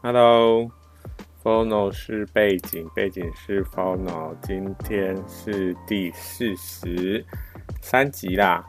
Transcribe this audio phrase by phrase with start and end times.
[0.00, 4.32] Hello，Phono 是背景，背景是 Phono。
[4.40, 7.26] 今天是第四十
[7.82, 8.64] 三集啦。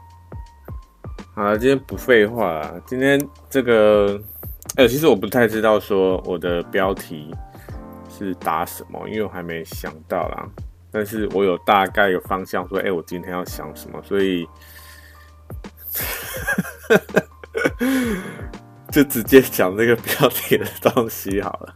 [1.32, 2.82] 好了，今天不废话了。
[2.84, 3.16] 今天
[3.48, 4.20] 这个，
[4.74, 7.32] 哎、其实我不太知道说我的标题
[8.08, 10.48] 是打什么，因为我还没想到啦。
[10.90, 14.48] 但是我有大概有方向，说，哎、我今天要想什么，所以。
[18.90, 21.74] 就直接讲那个标题的东西好了。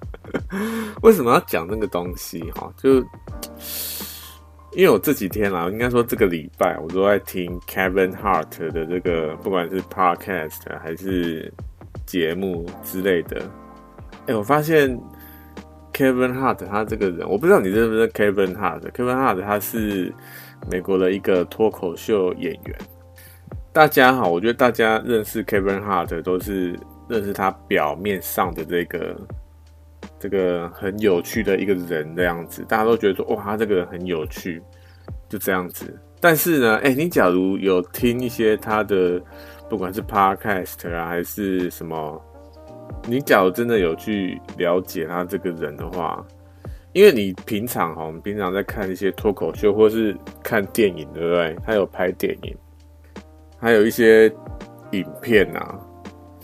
[1.03, 2.41] 为什么要讲那个东西？
[2.53, 2.97] 哈，就
[4.73, 11.53] 因为我这几天啦，应该说这个礼拜，我都在听 Kevin Hart 的这个，不管是 Podcast 还是
[12.05, 13.41] 节目之类的。
[14.27, 14.99] 哎、我发现
[15.93, 18.81] Kevin Hart 他这个人，我不知道你认不认 Kevin Hart。
[18.91, 20.13] Kevin Hart 他是
[20.69, 22.77] 美国的一个脱口秀演员。
[23.73, 26.77] 大家好，我觉得大家认识 Kevin Hart 都是。
[27.09, 29.17] 认识他表面上的这个
[30.19, 34.63] 这个很有趣的一个人的样子，大家都觉得说哇，他这个人很有趣，
[35.29, 35.99] 就这样子。
[36.21, 39.21] 但是呢，哎，你假如有听一些他的，
[39.69, 42.23] 不管是 Podcast 啊，还是什么，
[43.07, 46.25] 你假如真的有去了解他这个人的话，
[46.95, 51.57] 因为你平常哈，我们平常在看一些脱口秀或是看电影，对不对？
[51.63, 52.57] 他有拍电影，
[53.59, 54.33] 还有一些
[54.93, 55.79] 影片啊。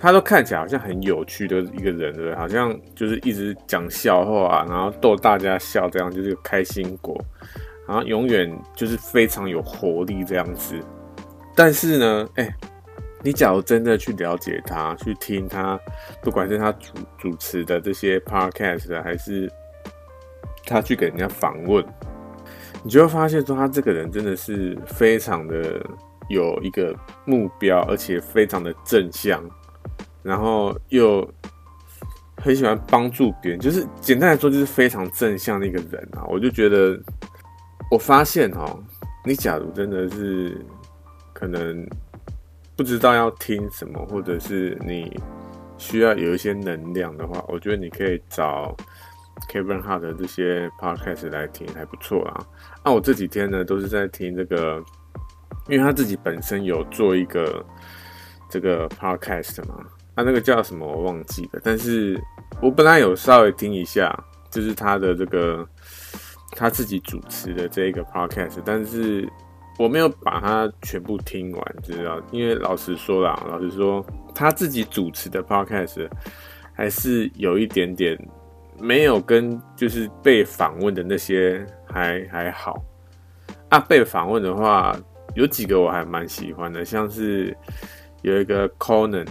[0.01, 2.35] 他都看起来好像很有趣的一个人，对不对？
[2.35, 7.15] 好像就是一直讲笑话啊，然后逗大家笑，这样就是个开心果，
[7.87, 10.75] 然后永远就是非常有活力这样子。
[11.55, 12.49] 但是呢，哎、
[13.23, 15.79] 你假如真的去了解他，去听他，
[16.23, 19.53] 不管是他主主持的这些 podcast，还是
[20.65, 21.85] 他去给人家访问，
[22.83, 25.85] 你就会发现说，他这个人真的是非常的
[26.31, 29.45] 有一个目标，而且非常的正向。
[30.23, 31.29] 然后又
[32.37, 36.25] 很喜欢帮助别人，就是简单来说，就是非常正向的一个人啊！
[36.29, 36.99] 我就觉得，
[37.91, 38.83] 我发现哦，
[39.27, 40.65] 你假如真的是
[41.35, 41.87] 可能
[42.77, 45.15] 不知道要听什么，或者是你
[45.77, 48.75] 需要有一些能量的话，我觉得你可以找
[49.51, 52.47] Kevin Hart 的这些 podcast 来听，还不错啊。
[52.85, 54.83] 那我这几天呢，都是在听这个，
[55.69, 57.65] 因为他自己本身有做一个
[58.49, 59.85] 这个 podcast 嘛。
[60.21, 62.23] 他那个叫什么我忘记了，但是
[62.61, 64.15] 我本来有稍微听一下，
[64.51, 65.67] 就是他的这个
[66.51, 69.27] 他自己主持的这一个 podcast，但是
[69.79, 72.21] 我没有把它全部听完，知道？
[72.33, 74.05] 因为老实说啦，老实说
[74.35, 76.07] 他自己主持的 podcast
[76.75, 78.15] 还是有一点点
[78.79, 82.85] 没有跟就是被访问的那些还还好
[83.71, 83.81] 啊。
[83.81, 84.95] 被访问的话，
[85.35, 87.57] 有几个我还蛮喜欢的，像是
[88.21, 89.27] 有一个 Conan。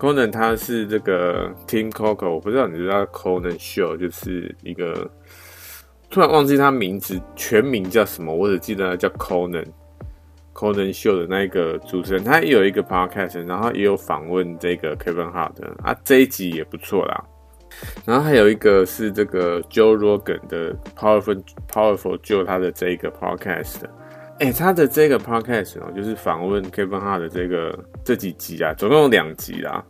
[0.00, 5.10] Conan 他是这个 Tim Coco，我不知道你知道 Conan Show 就是一个，
[6.08, 9.66] 突然忘记他名字全名叫什么，我只记得他叫 Conan
[10.54, 15.52] Conan Show 的那一个主持人，他也有一个 podcast，然后也有访问这个 Kevin Hart
[15.82, 17.22] 啊，这一集也不错啦。
[18.06, 23.84] 然后还有一个是这个 Joe Rogan 的 Powerful Powerful Joe 他的这一个 podcast。
[24.38, 27.78] 哎、欸，他的这个 podcast 哦，就是访问 Kevin Hart 的这个
[28.10, 29.84] 这几集啊，总共有两集啦。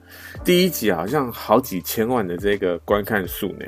[0.44, 3.64] 第一集好像好几千万的这个观看数呢，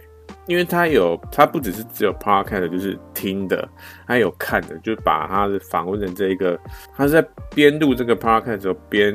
[0.46, 3.66] 因为他有，他不只是只有 podcast，就是听的，
[4.06, 6.60] 他有看的，就把他的访问的这一个，
[6.94, 9.14] 他是在边录这个 podcast 时候边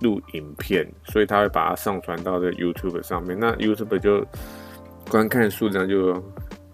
[0.00, 4.22] 录影片，所以他会把它上传到这 YouTube 上面，那 YouTube 就
[5.10, 6.22] 观看数量就。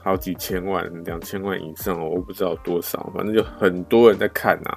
[0.03, 4.75] 好几千万、两千万以上哦，我不知道多少，反正就很多人在看呐。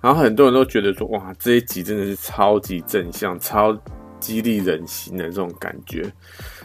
[0.00, 3.76] 然后很多人都觉得说，哇，这一集真的是超级正向、超
[4.20, 6.04] 激励人心的这种感觉。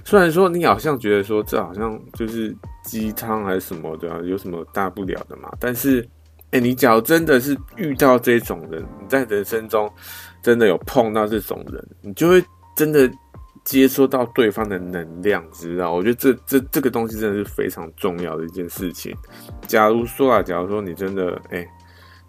[0.06, 5.52] 虽然说你好像觉得说，这好像就是鸡汤还是什么的，有什么大不了的嘛？
[5.60, 6.08] 但是，
[6.52, 9.92] 哎，你假如真的是遇到这种人，你在人生中
[10.42, 12.44] 真的有碰到这种人，你就会
[12.76, 13.12] 真的。
[13.66, 15.94] 接收到对方的能量，知道？
[15.94, 19.16] 我觉得这这这个东西真的是非常重要的一件事情。
[19.68, 21.66] 假如说啊，假如说你真的哎、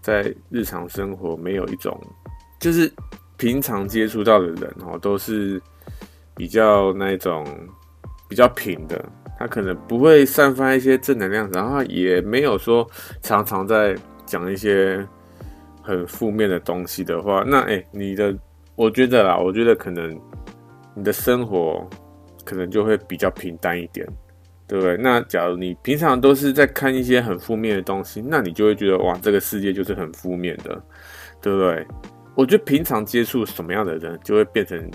[0.05, 1.99] 在日常生活没有一种，
[2.61, 2.93] 就是
[3.39, 5.59] 平常接触到的人哦，都是
[6.37, 7.47] 比较那种
[8.29, 9.03] 比较平的，
[9.39, 12.87] 他可能不会散发一些正能量，然后也没有说
[13.23, 13.97] 常常在
[14.27, 15.03] 讲一些
[15.83, 18.37] 很负面的东西的话，那哎、你的
[18.77, 20.21] 我觉得啦，我觉得可能。
[20.97, 21.85] 你的生活
[22.45, 24.07] 可能就会比较平淡一点，
[24.67, 24.97] 对不对？
[24.97, 30.83] 那假如你平常都是在看一些很负面的东西，那你就会觉得哇，这个世界就是很负面的，
[31.41, 31.87] 对不对？
[32.35, 34.91] 我觉得平常接触什么样的人，就会变成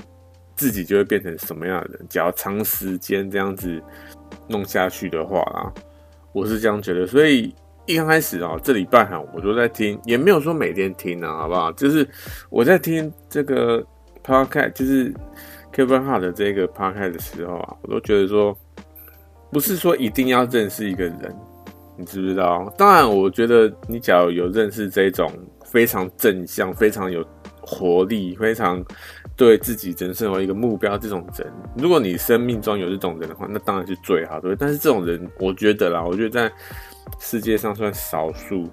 [0.55, 2.05] 自己就会变成什么样的人。
[2.09, 3.81] 只要长时间这样子
[4.47, 5.71] 弄下去的话啊，
[6.33, 7.07] 我是这样觉得。
[7.07, 7.55] 所以
[7.85, 11.71] 一刚开始啊，这礼拜哈，我都在听，也没有说每天听啊，好不好？
[11.71, 12.05] 就是
[12.49, 13.81] 我在听这个
[14.21, 15.13] podcast，就是
[15.73, 18.57] Kevin Hart 的这个 podcast 的时候啊，我都觉得说，
[19.51, 21.35] 不是说一定要认识一个人，
[21.97, 22.71] 你知不知道？
[22.77, 25.31] 当然，我觉得你假如有认识这种
[25.65, 27.25] 非常正向、非常有
[27.61, 28.83] 活力、非常
[29.35, 34.55] 对自己人生有一个目标这种人，如果你生命中有这种人的话，那当然是最好的。
[34.55, 36.51] 但是这种人，我觉得啦，我觉得在
[37.19, 38.69] 世界上算少数。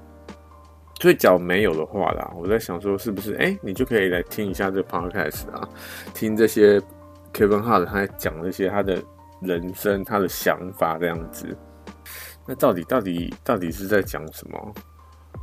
[0.98, 5.68] 所以，假如没有的话啦，我在想说，是不是哎、你就可以来听一下这个 podcast 啊，
[6.14, 6.80] 听这些
[7.34, 9.02] Kevin Hart 他在讲这些他的
[9.40, 11.56] 人生、他的想法这样子。
[12.46, 14.74] 那到底、到底、到底是在讲什么？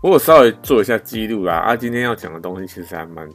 [0.02, 1.56] 我有稍微做一下记录啦。
[1.56, 3.28] 啊，今天要讲的东西其实还蛮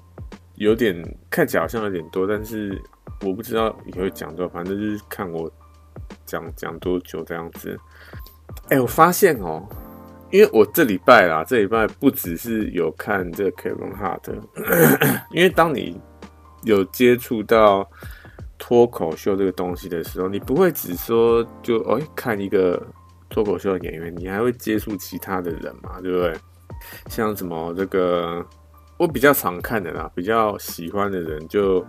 [0.56, 0.94] 有点，
[1.30, 2.80] 看起来好像有点多，但是
[3.22, 5.50] 我不知道也会讲多，反正就是看我
[6.26, 7.78] 讲讲多久这样子。
[8.70, 9.66] 哎、我发现哦、
[10.30, 14.30] 因为我这礼拜啦，这礼拜不只是有看这个 Kevin Hart，
[15.30, 16.00] 因为当你
[16.64, 17.88] 有接触到
[18.58, 22.82] 脱口秀这个东西的时候，你不会只说就哎、看一个。
[23.30, 26.00] 脱口秀的演员，你还会接触其他的人嘛？
[26.00, 26.34] 对不对？
[27.10, 28.42] 像什么这个，
[28.96, 31.84] 我比较常看的啦，比较喜欢的人就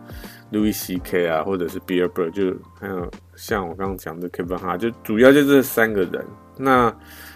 [0.52, 1.28] Louis C.K.
[1.28, 6.28] 啊，或者是 Bill Burr，就还有像我刚刚讲的 Kevin Hart，就主要就这三个人。
[6.58, 6.94] 那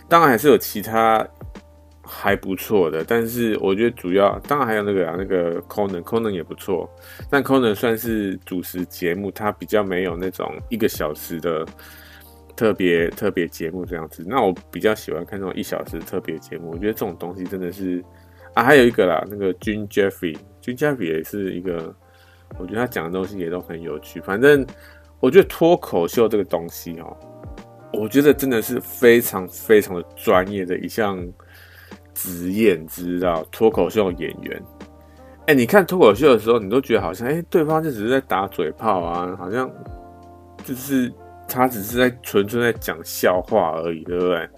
[0.09, 1.25] 当然还是有其他
[2.03, 6.89] 还不错的，但是我觉得主要当然还有那个啊，那个 Conan，Conan 也不错，
[7.29, 11.65] 但 Conan 算是主持节目，他比较没有那种一个小时的。
[12.55, 16.69] 特别特别节目这样子，那我比较喜欢看这种一小时特别节目。
[16.69, 18.00] 我觉得这种东西真的是
[18.53, 21.91] 啊，还有一个啦，那个 Jim Jeffrey，Jim Jeffrey 也是一个，
[22.59, 24.21] 我觉得他讲的东西也都很有趣。
[24.21, 24.63] 反正
[25.19, 27.17] 我觉得脱口秀这个东西哦，
[27.94, 31.27] 我觉得真的是非常非常的专业的一项
[32.13, 33.45] 职业，你知道？
[33.51, 34.63] 脱口秀演员，
[35.48, 39.69] 哎，你看脱口秀的时候，你都觉得好像哎，对方就只是在打嘴炮啊，好像
[40.63, 41.12] 就是。
[41.45, 44.50] 他只是在纯粹在讲笑话而已，对不对？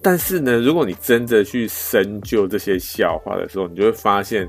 [0.00, 4.48] 但是呢，如果你真的去深究这些笑话的时候，你就会发现，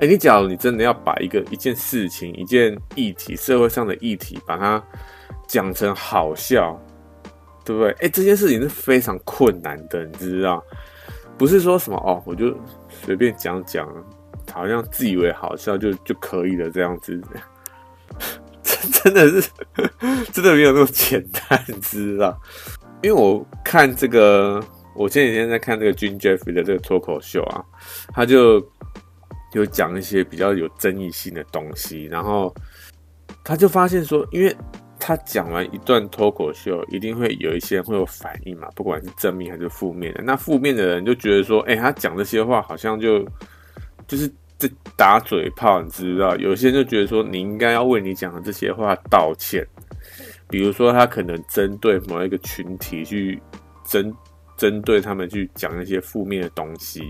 [0.00, 4.82] 哎，你假如你真的要把一个一件事情、一件议题、社会上的议题，把它
[5.46, 6.78] 讲成好笑，
[7.64, 7.92] 对不对？
[8.00, 10.62] 哎，这件事情是非常困难的，你知不知道？
[11.36, 12.56] 不是说什么哦，我就
[12.88, 13.88] 随便讲讲，
[14.52, 17.20] 好像自以为好笑就就可以了这样子。
[19.02, 19.50] 真的是，
[20.32, 22.38] 真的没有那么简单，你知道？
[23.02, 24.62] 因为我看这个，
[24.94, 27.64] 我前几天在看这个 Jim Jeffrey 的这个脱口秀啊，
[28.12, 28.64] 他就
[29.52, 32.54] 有讲一些比较有争议性的东西，然后
[33.42, 34.54] 他就发现说，因为
[34.98, 40.22] 他讲完一段脱口秀，一定会有一些人会有反应嘛，不管是正面还是负面的。
[40.22, 43.24] 那负面的人就觉得说，哎、他讲这些话好像就
[44.06, 44.32] 就是。
[44.56, 46.34] 这打嘴炮，你知道？
[46.36, 49.66] 有些人就觉得说，你应该要为你讲的这些话道歉。
[50.48, 53.42] 比如说，他可能针对某一个群体去
[53.84, 54.14] 针
[54.56, 57.02] 针对他们去讲一些负面的东西，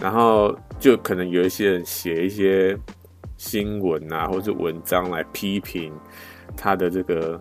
[0.00, 2.76] 然后就可能有一些人写一些
[3.36, 5.92] 新闻啊，或者文章来批评
[6.56, 7.40] 他的这个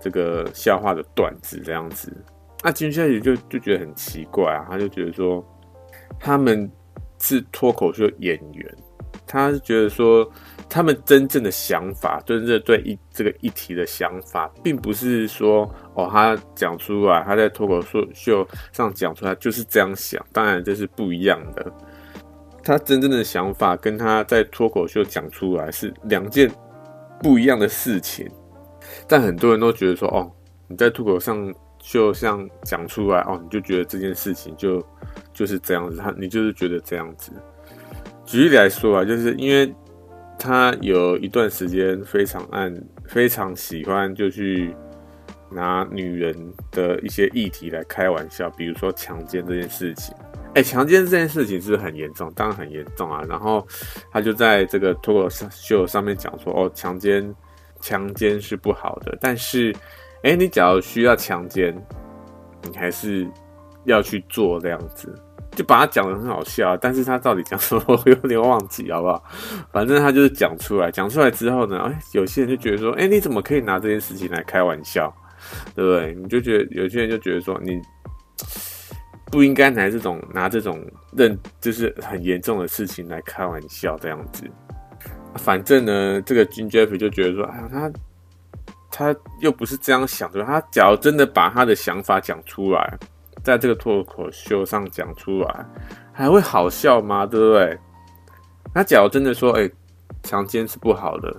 [0.00, 2.12] 这个笑话的段子这样子。
[2.62, 5.44] 那接下来就就觉得很奇怪啊，他就觉得说
[6.20, 6.70] 他们。
[7.18, 8.76] 是脱口秀演员，
[9.26, 10.30] 他是觉得说，
[10.68, 15.62] 他们真正的想法，真正对一这个议题的想法，并不是说
[15.94, 21.72] 哦，他讲出来，他在脱口秀秀上讲出来就是这样想，当然这是不一样的。
[22.62, 26.50] 他真正的想法跟他在脱口秀讲出来是两件
[27.26, 28.30] 不一样的事情，
[29.08, 30.30] 但很多人都觉得说，哦，
[30.68, 34.80] 你在脱口上就像讲出来，哦，你就觉得这件事情就。
[35.32, 37.30] 就是这样子，他你就是觉得这样子。
[38.24, 39.70] 举例来说啊，就是因为
[40.38, 42.72] 他有一段时间非常爱、
[43.06, 44.74] 非常喜欢，就去
[45.50, 46.34] 拿女人
[46.70, 50.14] 的一些议题来开玩笑，比如说强奸这件事情。
[50.56, 52.32] 哎、强奸这件事情是很严重？
[52.34, 53.22] 当然很严重啊。
[53.28, 53.66] 然后
[54.10, 57.34] 他就在这个脱口秀上面讲说：“哦，强奸，
[57.78, 59.18] 强奸是不好的。
[59.20, 59.70] 但是，
[60.22, 61.76] 哎、你假如需要强奸，
[62.62, 63.30] 你还是
[63.84, 65.14] 要去做这样子。”
[65.54, 69.22] 就把他讲得很好笑，但是他到底讲什么， 我有点忘记，好不好？
[69.72, 75.14] 反正他就是讲出来，讲出来之后呢，哎，有些人就觉得说，哎，你怎么可以拿这件事情来开玩笑，
[75.74, 76.14] 对不对？
[76.14, 77.80] 你就觉得有些人就觉得说，你
[79.30, 80.84] 不应该拿这种拿这种
[81.16, 84.44] 认，就是很严重的事情来开玩笑这样子。
[85.34, 87.92] 反正呢，这个 Jim Jeffrey 就觉得说，哎呀，他
[88.90, 90.42] 他又不是这样想的。
[90.44, 92.98] 他假如真的把他的想法讲出来，
[93.42, 95.66] 在这个脱口秀上讲出来，
[96.12, 97.26] 还会好笑吗？
[97.26, 97.78] 对不对？
[98.72, 99.70] 他假如真的说，哎，
[100.22, 101.34] 强奸是不好的，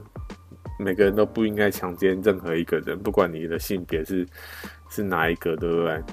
[0.78, 4.28] 每个人都不应该强奸任何一个人，不管你的性别是
[4.90, 6.04] 是哪一个，对不对？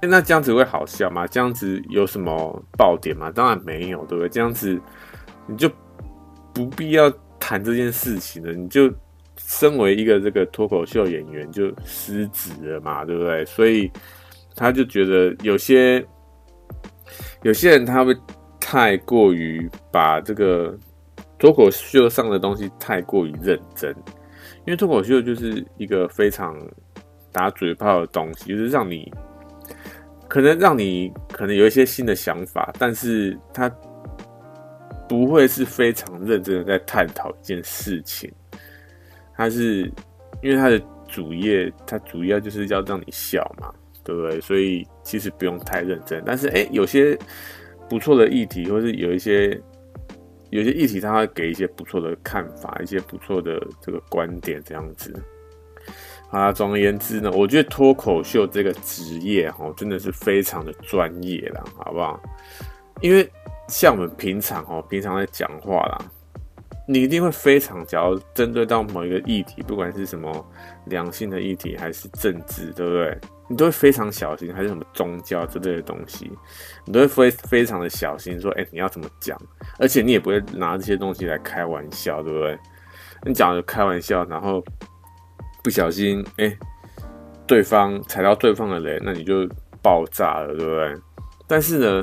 [0.00, 1.26] 那这样子会好笑吗？
[1.26, 3.32] 这样子有什么爆点吗？
[3.32, 4.28] 当然没有，对不对？
[4.28, 4.80] 这样子
[5.46, 5.68] 你就
[6.54, 8.52] 不必要谈这件事情了。
[8.52, 8.88] 你就
[9.36, 13.44] 身为一个这个脱口秀演员就失职了嘛，对不对？
[13.44, 13.90] 所以
[14.54, 16.04] 他就觉得有些
[17.42, 18.16] 有些人他会
[18.60, 20.78] 太过于把这个
[21.40, 23.90] 脱口秀上的东西太过于认真，
[24.64, 26.56] 因为脱口秀就是一个非常
[27.32, 29.12] 打嘴炮的东西，就是让你。
[30.28, 33.68] 可能让你可能有一些新的想法，但是他
[35.08, 38.30] 不会是非常认真的在探讨一件事情。
[39.34, 39.90] 他是
[40.42, 43.72] 因为他的主业，他主要就是要让你笑嘛，
[44.04, 44.38] 对不对？
[44.40, 46.22] 所以其实不用太认真。
[46.26, 47.18] 但是哎，有些
[47.88, 49.58] 不错的议题，或是有一些
[50.50, 55.14] 有些议题，他会给一些不错的看法，一些不错的这个观点，这样子。
[56.30, 62.20] 啊，总而言之呢，我觉得脱口秀这个职业哈，真的是非常的专业啦，好不好？
[63.00, 63.26] 因为
[63.66, 65.98] 像我们平常哦，平常在讲话啦，
[66.86, 70.46] 你一定会非常，假如针对到某一个议题，不管是什么
[70.84, 73.16] 良性的议题，还是政治，对不对？
[73.48, 76.30] 你都会非常小心，还是什么宗教之类的东西，
[76.84, 79.40] 你都会非非常的小心，说，哎，你要怎么讲？
[79.78, 82.58] 而且你也不会拿这些东西来开玩笑，对不对？
[83.24, 84.62] 你讲的开玩笑，然后。
[85.68, 86.56] 不小心，哎、
[87.46, 89.46] 对方踩到对方的雷，那你就
[89.82, 90.94] 爆炸了，对不对？
[91.46, 92.02] 但是呢，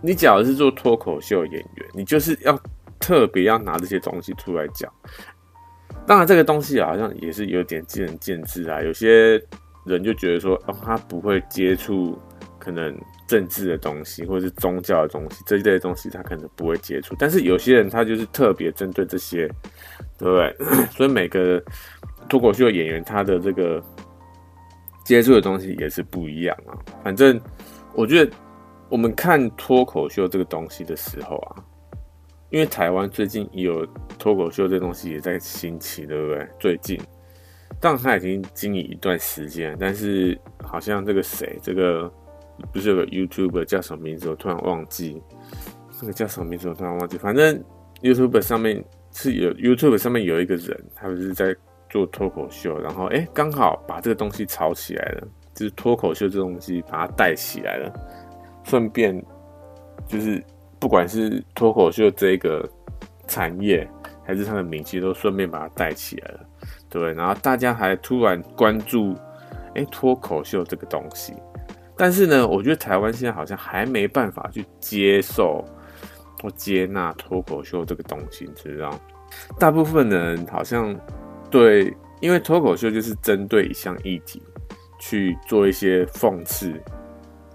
[0.00, 2.58] 你假如是做脱口秀演员，你就是要
[2.98, 4.90] 特别要拿这些东西出来讲。
[6.06, 8.80] 当然，这个东西好像也是有点见仁见智啊。
[8.80, 9.32] 有些
[9.84, 12.18] 人就觉得说，哦，他不会接触
[12.58, 17.14] 可能政治的东西，或者是宗教的东西，这一类东西他可能不会接触。
[17.18, 19.46] 但是有些人他就是特别针对这些，
[20.18, 20.86] 对不对？
[20.92, 21.62] 所以每个。
[22.26, 23.84] 脱口秀演员他的这个
[25.04, 26.72] 接触的东西也是不一样啊。
[27.02, 27.38] 反正
[27.92, 28.32] 我觉得
[28.88, 31.62] 我们看脱口秀这个东西的时候啊，
[32.48, 33.86] 因为台湾最近也有
[34.18, 36.48] 脱口秀这东西也在兴起，对不对？
[36.58, 36.98] 最近，
[37.78, 42.10] 当然他已经经营一段时间，但是好像这个谁，这个
[42.72, 44.30] 不是有个 YouTube 叫什么名字？
[44.30, 45.22] 我突然忘记，
[46.00, 46.70] 这个叫什么名字？
[46.70, 47.18] 我突然忘记。
[47.18, 47.62] 反正
[48.00, 48.82] YouTube 上面
[49.14, 51.56] 是有 YouTube 上面有一个人，他不是在。
[51.90, 57.92] 做脱口秀，然后哎，刚好把这个东西炒起来了，就是脱口秀这东西把它带起来了，
[58.64, 59.24] 顺便
[60.08, 60.42] 就是
[60.80, 62.68] 不管是脱口秀这个
[63.28, 63.88] 产业，
[64.24, 66.40] 还是它的名气，都顺便把它带起来了，
[66.90, 69.14] 对，然后大家还突然关注
[69.76, 71.32] 哎脱口秀这个东西，
[71.96, 75.64] 但是呢，我觉得台湾现在好像还没办法去接受
[76.44, 79.00] 或接纳脱口秀这个东西，你知道？
[79.58, 80.94] 大部分人好像。
[81.50, 84.42] 对，因为脱口秀就是针对一项议题
[84.98, 86.68] 去做一些讽刺，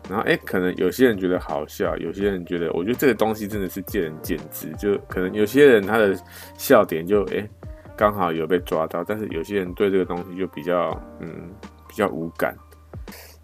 [0.09, 6.17] 然后哎，可能有些人觉得好笑，有些人觉得，我觉得这个东西真的是见仁见智，就可能有些人他的
[6.57, 7.45] 笑点就哎
[7.97, 11.51] 刚好有被抓到，但是有些人对这个东西就比较嗯
[11.89, 12.55] 比较无感。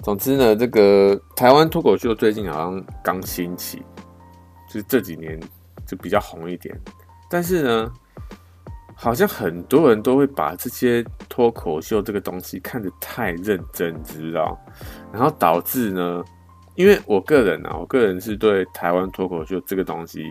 [0.03, 3.81] 总之呢，这个台湾脱口秀最近好像刚兴起，
[4.75, 5.39] 就这几年
[5.87, 6.77] 就比较红一点，
[7.29, 7.91] 但是呢。
[8.97, 14.57] 好像很多人都会把这些脱口秀这个东西看得太认真，知道？
[15.11, 16.23] 然后导致呢，
[16.75, 20.23] 因为我个人啊，我个人是对台湾脱口秀这个东西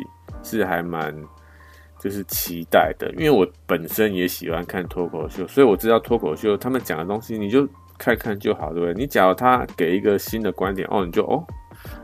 [0.43, 1.15] 是还蛮
[2.01, 8.95] 就是期待的，因为我本身也喜欢看脱口秀，所以我知道脱口秀他们讲的东西，你就看看就好，对不对？
[8.95, 11.45] 你假如他给一个新的观点，哦，你就哦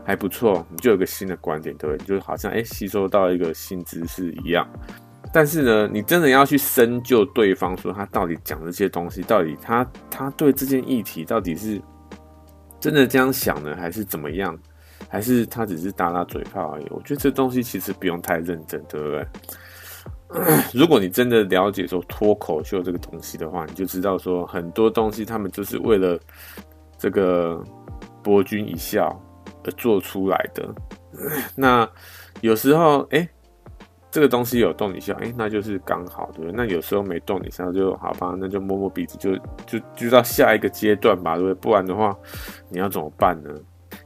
[0.03, 2.05] 还不错，你就有个新的观点，对不对？
[2.05, 4.67] 就好像哎吸收到一个新知识一样。
[5.33, 11.81] 但是呢，你真的要去深究对方说他到底讲这些东西，到底他他对这件议题到底是
[12.79, 14.57] 真的这样想呢，还是怎么样？
[15.09, 16.85] 还是他只是打打嘴炮而已？
[16.89, 19.25] 我觉得这东西其实不用太认真，对不对？
[20.73, 26.17] 如果你真的了解说脱口秀这个东西的话，你就知道说很多东西他们就是为了
[26.97, 27.61] 这个
[28.23, 29.19] 博君一笑
[29.71, 30.67] 做出来的。
[31.55, 31.87] 那
[32.39, 33.27] 有时候，哎、
[34.09, 36.51] 这个东西有动你笑，哎，那就是刚好，对不对？
[36.53, 41.55] 那有时候没动你笑，就好吧，那就摸摸鼻子就，就就到下一个阶段吧，对不对？
[41.55, 42.17] 不然的话，
[42.69, 43.49] 你要怎么办呢？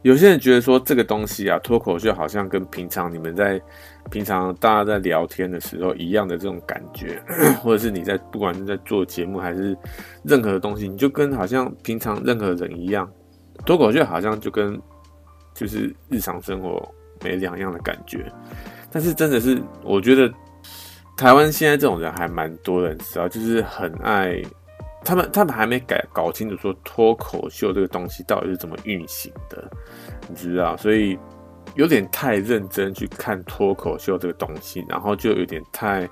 [0.02, 3.62] 有些人觉得说这个东西啊，脱口秀好像跟平常你们在
[4.10, 7.22] 平常大家在聊天的时候一样的这种感觉，
[7.62, 9.78] 或者是你在不管是在做节目还是
[10.24, 13.10] 任何东西，你就跟好像平常任何人一样，
[13.64, 14.80] 脱口秀好像就跟
[15.56, 16.88] 就是日常生活
[17.24, 18.32] 没两样的感觉。
[18.92, 20.32] 但是真的是，我觉得
[21.18, 24.40] 台湾现在这种人还蛮多人知道，就是很爱。
[25.04, 29.72] 他们他们还没改搞清楚说脱口秀这个东西到底是怎么运行的，
[30.28, 30.76] 你知道？
[30.78, 31.16] 所以
[31.76, 36.10] 有点太认真去看脱口秀这个东西，然后就有点太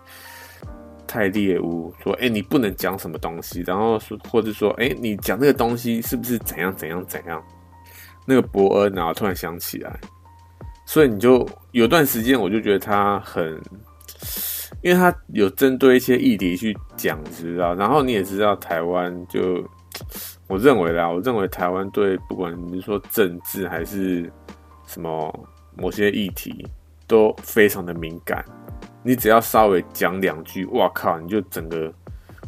[1.07, 7.43] 太猎物，说哎、你不能讲什么东西，然后说或者说哎、你讲这个东西是不是怎样怎样怎样？
[8.25, 9.99] 那个伯恩然后突然想起来，
[10.85, 13.59] 所以你就有段时间我就觉得他很。
[14.81, 17.73] 因为他有针对一些议题去讲，知道？
[17.75, 19.63] 然后你也知道，台湾就
[20.47, 24.29] 我认为啦，我认为台湾对不管你说政治还是
[24.85, 26.67] 什么某些议题
[27.07, 28.43] 都非常的敏感。
[29.03, 31.93] 你只要稍微讲两句，哇靠，你就整个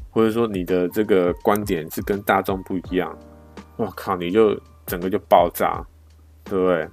[0.09, 3.17] 或者说你的这个观点是跟大众不一样，
[3.77, 5.85] 哇靠，你就整个就爆炸，
[6.43, 6.87] 对不对？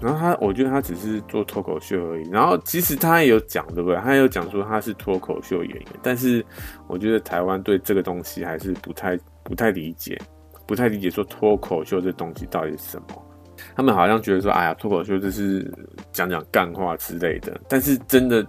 [0.00, 2.28] 然后他，我觉得他只是做脱口秀而已。
[2.28, 3.96] 然后其实他也有讲，对不对？
[3.98, 5.86] 他也有讲说他是脱口秀演员。
[6.02, 6.44] 但是
[6.88, 10.20] 我觉得台湾对这个东西还是不太不太理解，
[10.66, 13.06] 不太理解说脱口秀这东西到底是什么。
[13.76, 15.72] 他们好像觉得说，哎呀，脱口秀就是
[16.10, 17.60] 讲讲干话之类的。
[17.68, 18.44] 但是真的，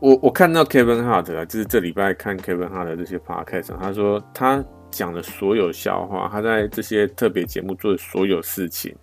[0.00, 8.94] 我我看到 Kevin Hart 啊，就是这礼拜看 Kevin Hart 的这些 podcast，他说他讲的所有笑话，他在这些特别节目做的所有事情。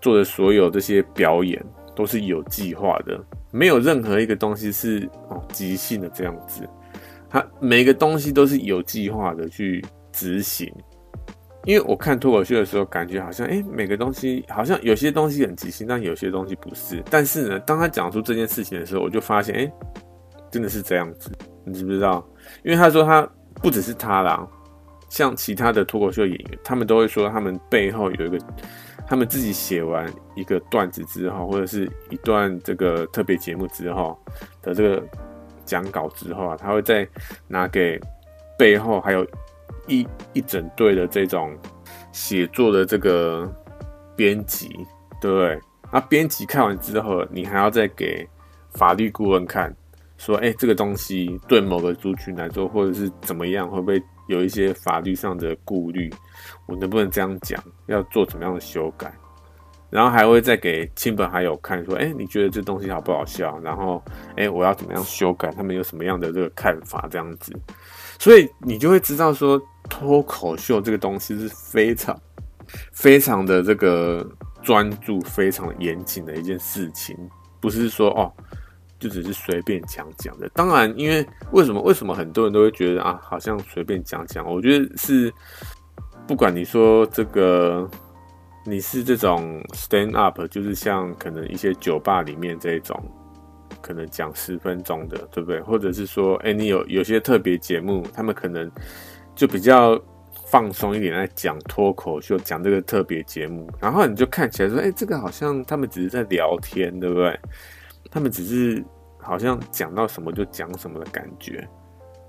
[0.00, 1.64] 做的所有这些表演
[1.96, 3.18] 都是有计划的，
[3.50, 6.68] 没有任何一个东西是哦即兴的这样子。
[7.30, 9.82] 他每个东西都是有计划的去
[10.12, 10.70] 执行。
[11.64, 17.02] 因为我看脱口秀的时候，感觉好像哎、欸，每个东西好像有些东西很即兴，但有些东西不是。
[17.10, 19.72] 但是呢，当他讲出这件事情的时候，我就发现哎、欸，
[20.50, 21.32] 真的是这样子。
[21.64, 22.22] 你知不知道？
[22.62, 23.26] 因为他说他
[23.62, 24.46] 不只是他啦，
[25.14, 28.36] 像其他的脱口秀演员，他们都会说他们背后有一个。
[29.06, 34.18] 他们自己写完一个段子之后，或者是一段这个特别节目之后
[34.62, 35.04] 的这个
[35.66, 37.06] 讲稿之后啊，他会再
[37.46, 38.00] 拿给
[38.58, 39.22] 背后还有
[39.86, 41.54] 一一整队的这种
[42.12, 43.46] 写作的这个
[44.16, 44.68] 编辑，
[45.20, 45.60] 对不对？
[45.92, 48.26] 那编辑看完之后，你还要再给
[48.70, 49.70] 法律顾问看，
[50.16, 54.02] 说，哎，这个东西对某个族群来说，或者是怎么样，会不会？
[54.26, 56.12] 有一些法律上的顾虑，
[56.66, 57.62] 我能不能这样讲？
[57.86, 59.12] 要做怎么样的修改？
[59.90, 64.02] 然后还会再给亲朋好友看，说：“哎、你觉得这东西好不好笑？”然后，
[64.36, 65.52] 哎、我要怎么样修改？
[65.52, 67.06] 他们有什么样的这个看法？
[67.08, 67.52] 这样子，
[68.18, 72.18] 所以你就会知道说，脱口秀这个东西是非常、
[72.92, 74.28] 非常的这个
[74.62, 77.16] 专注、非常严谨的一件事情，
[77.60, 78.32] 不是说哦。
[79.04, 84.50] 就只是随便讲讲的，当然，因为为什么为什么很多人都会觉得啊，好像随便讲讲？
[84.50, 85.30] 我觉得是，
[86.26, 87.86] 不管你说这个
[88.64, 92.98] 你是这种 stand up，就是像可能一些酒吧里面这种，
[93.82, 95.60] 可能讲十分钟的，对不对？
[95.60, 98.70] 或者是说，哎，你有有些特别节目，他们可能
[99.34, 100.00] 就比较
[100.46, 107.38] 放松一点来讲脱口秀，讲这个特别节目，然后你就看起来说，哎，这个好像他们只是在聊天，对不对？
[108.14, 108.82] 他们只是。
[109.26, 111.66] 好像讲到什么就讲什么的感觉，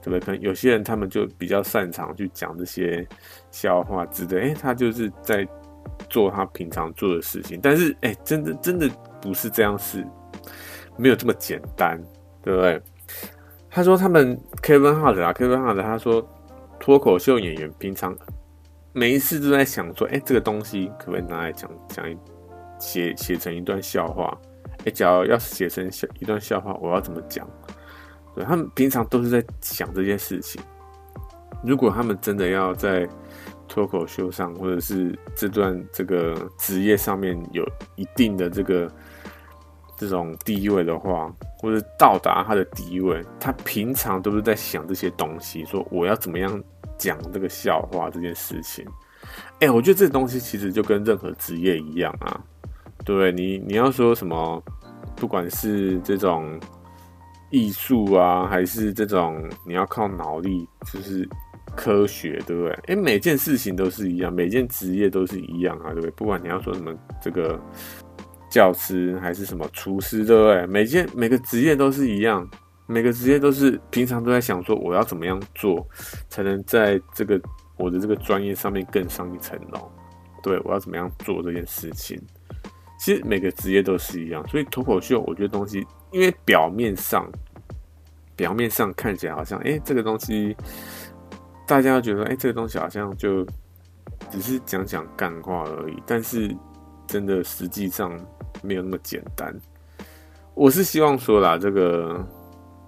[0.02, 0.20] 对不对？
[0.22, 3.06] 可能有些人他们就比较擅长去讲这些
[3.52, 5.46] 笑话之类，哎，他就是在
[6.10, 7.60] 做他平常做的事情。
[7.62, 10.08] 但是，哎，真的真的不是这样，是
[10.96, 12.02] 没有这么简单，
[12.42, 12.82] 对不对？
[13.70, 16.26] 他说他们 Kevin Hart 啊，Kevin Hart，他说
[16.80, 18.18] 脱口秀演员平常
[18.94, 22.18] 每一次都在想说，哎，这个东西可不可以拿来讲讲一
[22.80, 24.40] 写写成一段笑话？
[24.86, 27.48] 哎，假如要写成笑一段笑话，我要怎么讲？
[28.36, 30.62] 对，他们平常都是在想这件事情。
[31.64, 33.08] 如果他们真的要在
[33.68, 38.92] 脱口秀上，或者是这段这个职业上面有一定的这个
[39.98, 46.62] 这种地位的话，或者到达他的地位，他平常都是在想这些东西，说我要怎么样
[46.98, 48.86] 讲这个笑话这件事情。
[49.62, 52.40] 哎，我觉得这东西其实就跟任何职业一样啊。
[53.06, 54.62] 对，你你要说什么，
[55.16, 56.60] 不管是这种
[57.52, 61.30] 艺术啊，还是这种你要靠脑力，就是
[61.76, 62.72] 科学，对不对？
[62.88, 66.12] 诶，每件事情都是一样，每件职业都是一样啊，对不对？
[66.12, 66.92] 不管你要说什么
[67.22, 67.60] 这个
[68.50, 70.66] 教师，还是什么厨师，对不对？
[70.66, 72.50] 每件每个职业都是一样，
[72.88, 75.88] 每个职业都是平常都在想说，我要怎么样做，
[76.28, 77.40] 才能在这个
[77.78, 79.92] 我的这个专业上面更上一层楼。
[80.42, 82.20] 对，我要怎么样做这件事情。
[82.98, 87.30] 其实每个职业都是一样，所以脱口秀，我觉得东西，因为表面上，
[88.36, 90.56] 表面上看起来好像，哎，这个东西，
[91.68, 93.46] 大家觉得，哎，这个东西好像就
[94.32, 96.56] 只是讲讲干话而已，但是
[97.06, 98.18] 真的实际上
[98.64, 99.54] 没有那么简单。
[100.54, 102.26] 我是希望说啦，这个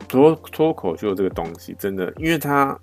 [0.07, 2.79] 脱脱口秀这个东西，真的，因为它，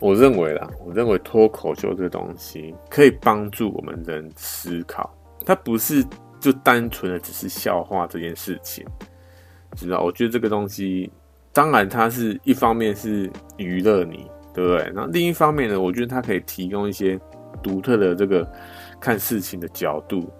[0.00, 5.12] 我认为啦，我认为脱口秀这个东西可以帮助我们人思考。
[5.46, 6.04] 它不是
[6.38, 8.84] 就单纯的只是笑话这件事情，
[9.76, 10.02] 知道？
[10.02, 11.10] 我觉得这个东西，
[11.52, 14.92] 当然它是一方面是娱乐你，对不对？
[14.94, 17.18] 那另一方面呢，我觉得它可以提供一些
[17.62, 18.46] 独特的这个
[19.00, 20.30] 看事情的角度。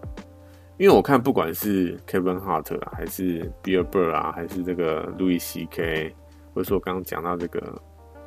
[0.78, 6.14] 因为我看不管是 Kevin Hart 啊，还是 Bill Burr 啊，还是这个 Louis C.K.，
[6.52, 7.80] 或者说我刚刚讲到这个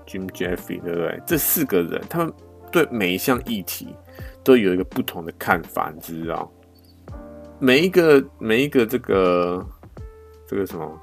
[0.08, 1.22] Jim Jeffrey，对不对？
[1.28, 2.34] 这四个人，他们
[2.72, 3.96] 对每一项议题
[4.44, 6.52] 都有一个不同的看法，你知道？
[7.60, 9.66] 每一个每一个这个
[10.48, 11.00] 这个什么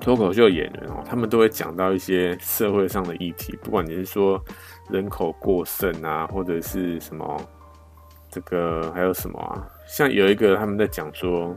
[0.00, 4.42] 脱口秀演员哦，他们都会讲到一些社会上的议题，不管你是说
[4.88, 7.38] 人口过剩啊，或者是什么
[8.30, 11.54] 这个还有什么啊，像有一个他们在讲说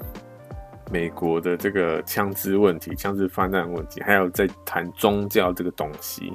[0.91, 6.33] 美国的这个枪支问题、枪支泛滥问题，还有在谈宗教这个东西，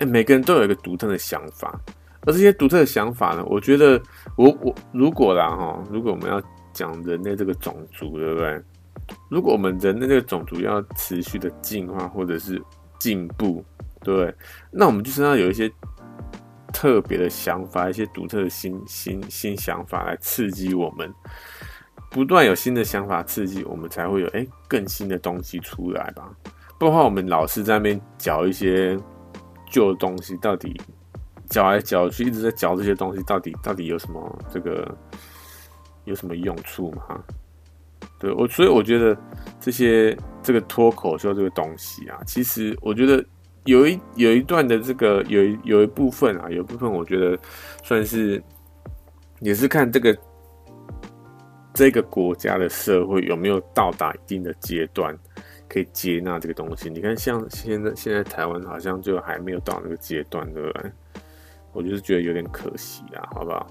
[0.00, 1.80] 哎，每个人都有一个独特的想法，
[2.22, 4.02] 而这些独特的想法呢，我觉得
[4.36, 6.42] 我我如果啦哈，如果我们要
[6.76, 8.62] 讲人类这个种族，对不对？
[9.30, 12.62] 如果我们人类这个种族要持续的进化或者是
[12.98, 13.64] 进步，
[14.04, 14.34] 对？
[14.70, 15.72] 那我们就是要有一些
[16.72, 21.10] 特别的想法，一些独特的新新新想法来刺激我们，
[22.10, 26.30] 不断有新的想法刺激我们，才会有哎更新的东西出来吧。
[26.78, 28.98] 不然话，我们老是在那边嚼一些
[29.70, 30.78] 旧东西，到底
[31.48, 34.94] 嚼来嚼去，一直在嚼这些东西，到底到底有什么这个？
[36.06, 37.22] 有什么用处吗？
[38.18, 39.16] 对我，所以我觉得
[39.60, 43.22] 这些这个脱口秀这个东西啊，其实我觉得
[43.64, 47.38] 有一有一段的这个有一有一部分啊，有一部分我觉得
[47.82, 48.42] 算是
[49.40, 50.16] 也是看这个
[51.74, 55.14] 这个国家的社会有没有到达一定的阶段，
[55.68, 56.88] 可以接纳这个东西。
[56.88, 60.90] 你看，像现在现在台湾好像就还没有到那个阶段，对不对？
[61.72, 63.66] 我就是觉得有点可惜啊，好不好？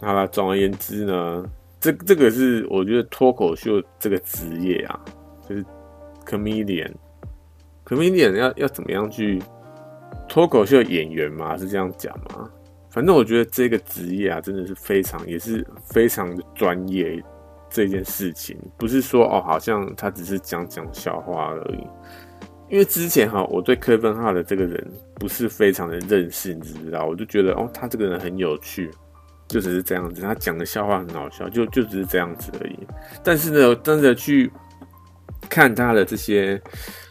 [0.00, 1.44] 好了，总而言之呢，
[1.78, 4.98] 这这个是我觉得脱口秀这个职业啊，
[5.46, 5.62] 就是
[6.24, 9.42] comedian，comedian 要要怎么样去
[10.26, 12.48] 脱口秀演员嘛，是这样讲吗？
[12.88, 17.22] 反正我觉得这个职业啊，真的是非常也是非常的专业
[17.68, 21.86] 这件事情，不是说哦，好像他只是讲讲笑话而已。
[22.68, 27.04] 因为之前哈，我对 Kevin Hart 的这个人不是非常的认识，你知不知道？
[27.04, 28.90] 我就觉得哦，他这个人很有趣。
[29.50, 32.78] 就只是这样子，他讲的笑话很好笑，就就只是这样子而已。
[33.24, 34.50] 但是呢，真的去
[35.48, 36.60] 看他的这些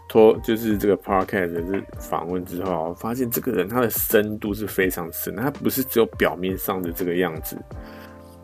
[0.07, 7.57] 托，就是这个 podcast 的访问之后，发现这个人他的深度是非常深，他不是只有表面上的这个样子，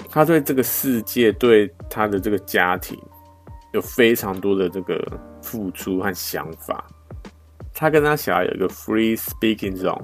[0.10, 3.00] 他对这个世界，对他的这个家庭，
[3.72, 5.02] 有非常多的这个
[5.42, 6.86] 付出和想法。
[7.74, 10.02] 他跟他小孩有一个 free speaking zone，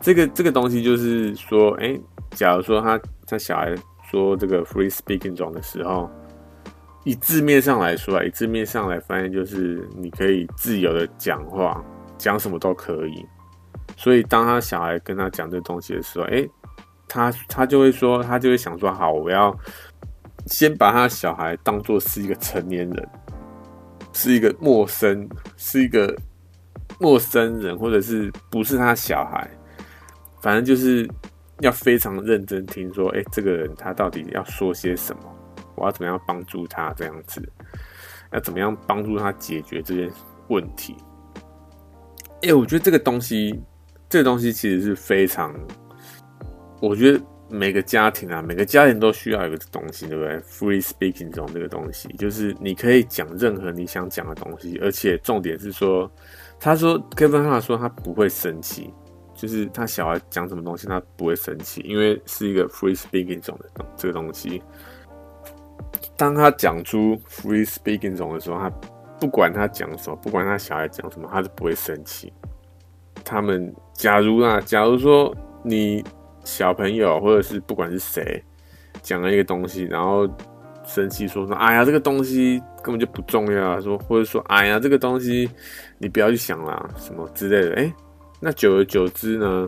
[0.00, 1.98] 这个这个东西就是说，哎、
[2.34, 3.00] 假如说他。
[3.26, 3.74] 他小孩
[4.10, 6.10] 说这个 free speaking 中的时候，
[7.04, 11.82] 以字面上来说啊，以字面上来翻译就是你可以自由的讲话，
[12.18, 13.26] 讲什么都可以。
[13.96, 16.46] 所以当他小孩跟他讲这东西的时候，哎，
[17.08, 19.58] 他他就会说，他就会想说，好，我要
[20.44, 23.08] 先把他小孩当做是一个成年人，
[24.12, 26.14] 是一个陌生，是一个
[27.00, 29.48] 陌生人，或者是不是他小孩，
[30.42, 31.08] 反正就是。
[31.60, 35.22] 要非常认真听说，哎、这个人他到底要说些什么？
[35.76, 36.92] 我要怎么样帮助他？
[36.94, 37.42] 这样子，
[38.32, 40.10] 要怎么样帮助他解决这些
[40.48, 40.96] 问题？
[42.42, 43.60] 哎、欸，我觉得这个东西，
[44.08, 45.54] 这个东西其实是非常，
[46.80, 56.10] 我觉得每个家庭啊，每个家庭都需要一个东西，对不对？Free speaking 这种这个东西，就是你可以讲任何你想讲的东西，而且重点是说，
[56.60, 58.92] 他说 Kevin Hart 说他不会生气。
[59.34, 64.62] 就是他小孩讲什么东西，他不会生气，因为是一个 free speaking 种的这个东西。
[66.16, 68.70] 当他讲出 free speaking 种的时候，他
[69.18, 72.32] 不管他讲什么，不管他小孩讲什么，他是不会生气。
[73.24, 76.04] 他们假如啊，假如说你
[76.44, 78.42] 小朋友或者是不管是谁
[79.02, 80.28] 讲了一个东西，然后
[80.84, 85.50] 生气说说，哎呀，这个东西根本就不重要啊，说或者说，哎呀，这个东西
[85.98, 87.92] 你不要去想啦，什么之类的，哎。
[88.44, 89.66] 那久而久之呢，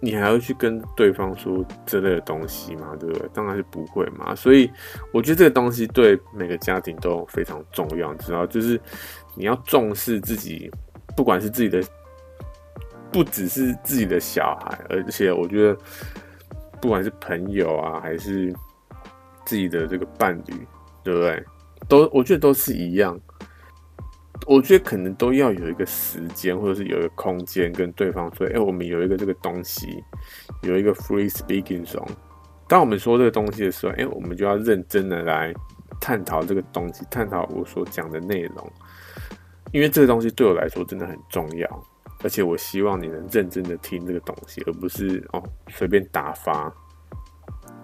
[0.00, 2.96] 你还会去跟对方说这类的东西吗？
[2.98, 3.28] 对不对？
[3.32, 4.34] 当然是不会嘛。
[4.34, 4.68] 所以
[5.12, 8.80] 我觉得这个东西对每个家庭都非常重要，你知道，就是
[9.36, 10.68] 你要重视自己，
[11.16, 11.80] 不管是自己的，
[13.12, 15.78] 不只是自己的小孩，而且我觉得
[16.80, 18.52] 不管是朋友啊，还是
[19.46, 20.66] 自己的这个伴侣，
[21.04, 21.44] 对不对？
[21.88, 23.16] 都我觉得都是一样。
[24.46, 30.02] 我觉得可能都要有一个时间，或者是有一个空间，跟对方说：“哎、我们有一个这个东西，
[30.62, 32.08] 有一个 free speaking song。
[32.66, 35.52] 当我们说这个东西的时候，哎、我们就要认真的来
[36.00, 38.72] 探讨这个东西，探讨我所讲的内容。
[39.72, 41.86] 因为这个东西对我来说真的很重要，
[42.22, 46.72] 而且我希望你能认真的听这个东西，而不是哦随便打发。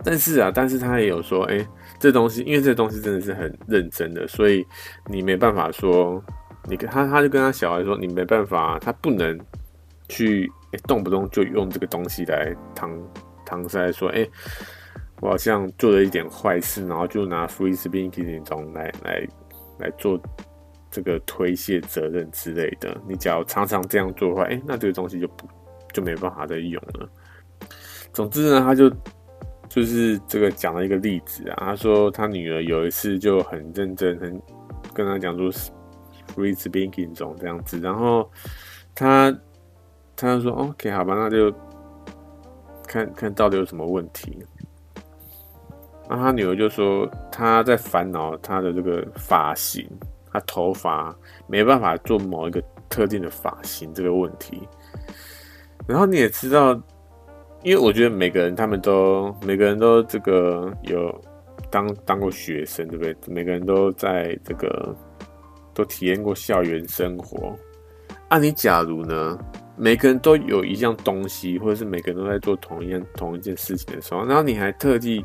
[0.02, 1.66] 但是啊，但是他也有说，哎、
[1.98, 4.64] 这东西，因为这东西真的是很认真的，所以
[5.10, 6.22] 你没办法说。”
[6.66, 9.38] 你跟他，他就跟他小孩说：“你没办法，他不能
[10.08, 12.90] 去、欸、动不动就用这个东西来搪
[13.46, 14.26] 搪塞说，哎、
[15.20, 19.28] 我好像做了一点坏事，然后就拿 free speaking 中来来
[19.78, 20.18] 来做
[20.90, 22.96] 这个推卸责任之类的。
[23.06, 25.46] 你只要常常这样做的话，哎、那这个东西就不
[25.92, 27.08] 就没办法再用了。
[28.12, 28.90] 总之呢，他就
[29.68, 34.40] 就是这个讲了一个例子啊，他说他女儿有一次就很认真，很
[34.94, 35.50] 跟他讲说。
[36.34, 38.28] Free speaking 中这样子，然后
[38.94, 39.32] 他
[40.16, 41.52] 他就说 OK 好吧，那就
[42.86, 44.44] 看看到底有什么问题。
[46.08, 49.88] 然后他女儿就说他在烦恼他的这个发型，
[50.30, 51.16] 他头发
[51.46, 54.68] 没办法做某一个特定的发型这个问题。
[55.86, 56.74] 然后你也知道，
[57.62, 61.18] 因为我觉得每个人他们都每个人都这个有
[61.70, 63.16] 当当过学生，对不对？
[63.26, 64.94] 每个人都在这个。
[65.74, 67.58] 都体验过校园生活，
[68.28, 69.38] 啊，你假如呢？
[69.76, 75.24] 每个人都有一样东西，或者是每个人都在做同一样同一件事情的时候，然后你还特地，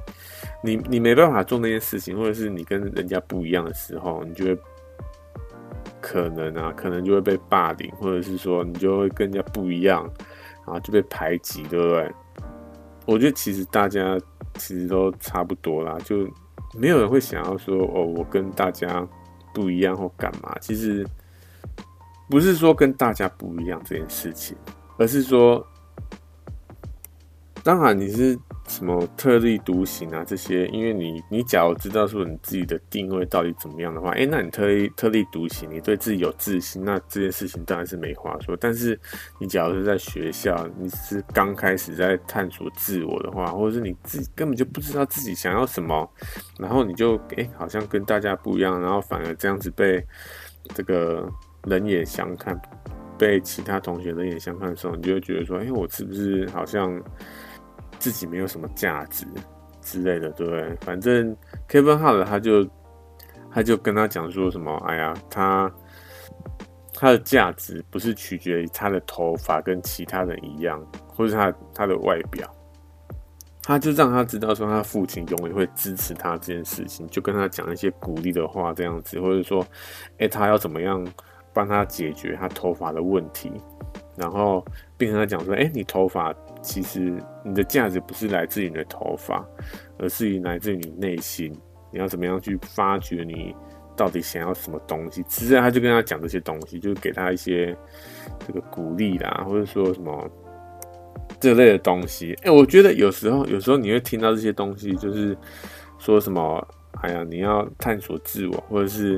[0.64, 4.58] 你你没办法做那件事情，或者是你跟人家不一样的时候，你就会
[6.02, 10.04] 可能啊，可能就会被霸凌，或者是说你就会跟人家不一样，
[10.66, 12.12] 然后就被排挤，对不对？
[13.06, 14.20] 我觉得其实大家
[14.56, 16.28] 其实都差不多啦，就
[16.74, 19.08] 没有人会想要说哦，我跟大家。
[19.60, 20.56] 不一样或干嘛？
[20.62, 21.06] 其实
[22.30, 24.56] 不是说跟大家不一样这件事情，
[24.98, 25.68] 而是说，
[27.62, 28.40] 当然你是
[28.70, 38.56] 什么特立独行啊这些，因为你你假如知道说你自己的定位到底怎么样的话，哎，那你特立特立独行，你对自己有自信，那这件事情当然是没话说。
[38.56, 38.98] 但是
[39.40, 46.08] 你假如是在学校，你是刚开始在探索自我的话，或者是你自己根本就不知道自己想要什么，
[46.60, 50.06] 然后你就哎好像跟大家不一样，然后反而这样子被
[50.76, 51.28] 这个
[51.64, 52.56] 冷眼相看，
[53.18, 57.02] 被其他同学冷眼相看的时候，你就会觉得说，哎，我是不是好像？
[58.00, 59.26] 自己没有什么价值
[59.82, 60.76] 之类的，对不对？
[60.82, 61.36] 反正
[61.68, 62.68] Kevin Hart 他就
[63.52, 65.72] 他就跟他讲说什么，哎呀，他
[66.94, 72.50] 他的价值不是取决于他的头发跟其他人一样，或是他他的外表，
[73.64, 79.66] 他就让他知道说他父亲永远会支持他这件事情，就跟他讲一些鼓励的话这样子，或者说，
[80.18, 81.06] 哎，他要怎么样
[81.54, 83.52] 帮他解决他头发的问题，
[84.20, 84.64] 然后
[84.98, 86.36] 并跟他讲说，哎，你头发。
[86.62, 89.48] 其实你的价值不是来自于你的头发，
[89.98, 91.58] 而是于来自于你内心。
[91.90, 93.56] 你要怎么样去发掘你
[93.96, 95.24] 到底想要什么东西？
[95.26, 97.74] 其实他就跟他讲这些东西，就是给他一些
[98.46, 100.30] 这个鼓励啦，或者说什么
[101.40, 102.38] 这类的东西。
[102.44, 105.38] 哎，我觉得有时候，有时候你会听到这些东西，就是
[105.98, 106.68] 说什么，
[107.00, 109.18] 哎呀，你要探索自我，或者是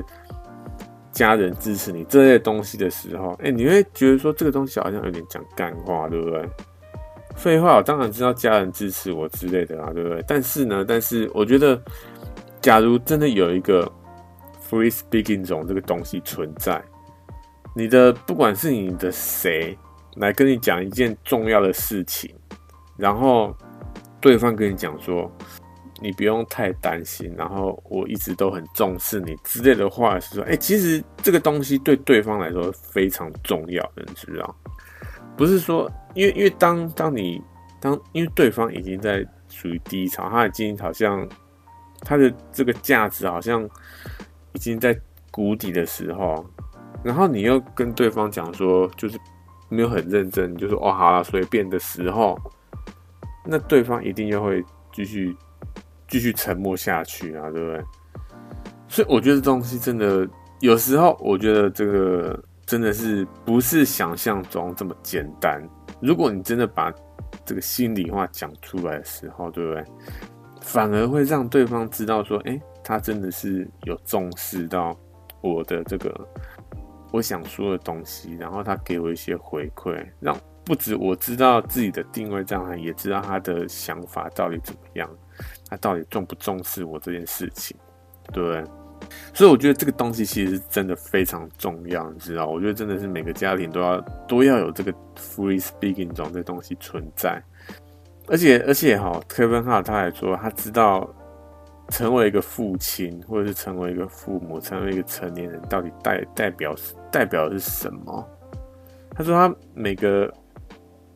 [1.12, 6.48] 家人支持你这类东西的时候，哎，你会觉得说这个东西好像有点讲干话，对不对？
[7.36, 10.24] 废话，我当然知道家人支持我之类的啦，对不对？
[10.26, 11.80] 但是呢，但是我觉得，
[12.60, 13.90] 假如真的有一个
[14.68, 16.82] free speaking zone 这个东西存在，
[17.74, 19.76] 你的不管是你的谁
[20.16, 22.34] 来跟你讲一件重要的事情，
[22.96, 23.56] 然后
[24.20, 25.30] 对方跟你讲说，
[26.02, 34.56] 你不用太担心，然后我一直都很重视你之类的话，是说，哎，其实这个东西对对方来说非常重要，你知道？
[35.36, 37.42] 不是说，因为因为当当你
[37.80, 41.26] 当因为对方已经在属于低潮，他已经好像
[42.00, 43.62] 他的这个价值好像
[44.52, 44.98] 已经在
[45.30, 46.44] 谷底的时候，
[47.02, 49.18] 然后你又跟对方讲说，就是
[49.68, 52.38] 没有很认真，就是哦好了随便的时候，
[53.44, 54.62] 那对方一定又会
[54.92, 55.34] 继续
[56.12, 57.84] 继续沉默下去啊，对不对？
[58.86, 60.28] 所以我觉得这东西真的
[60.60, 62.40] 有时候，我觉得这个。
[62.64, 65.60] 真的是不是想象中这么简单。
[66.00, 66.90] 如果你真的把
[67.44, 69.84] 这个心里话讲出来的时候，对不对？
[70.62, 74.96] 反而会让对方知道说，哎，他真的是有重视到
[75.42, 76.28] 我的这个
[77.10, 85.10] 我想说的东西，然后他给我一些回馈，让不止我知道自己的定位在哪里，也知道他的想法到底怎么样，
[85.72, 87.74] 他到底重不重视我这件事情，
[88.30, 88.62] 对？
[89.34, 92.46] 所以我觉得这个东西其实是真的非常重要，你知道？
[92.46, 97.42] 我觉得真的是每个家庭都要都要有这个 free speaking 这种这东西存在。
[98.28, 101.08] 而且而且哈，Kevin 哈他还说，他知道
[101.88, 106.74] 成为一个父亲，或者是成为一个父母，成为一个成年人，到底代代表
[107.10, 108.28] 代表的是什么？
[109.16, 110.32] 他说他每个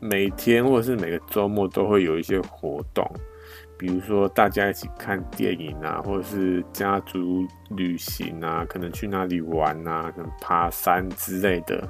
[0.00, 3.08] 每天或者是每个周末都会有一些活动。
[3.78, 11.86] 比如说，大家一起看电影啊，或者是家族旅行啊，可能去哪里玩啊，可能爬山之类的，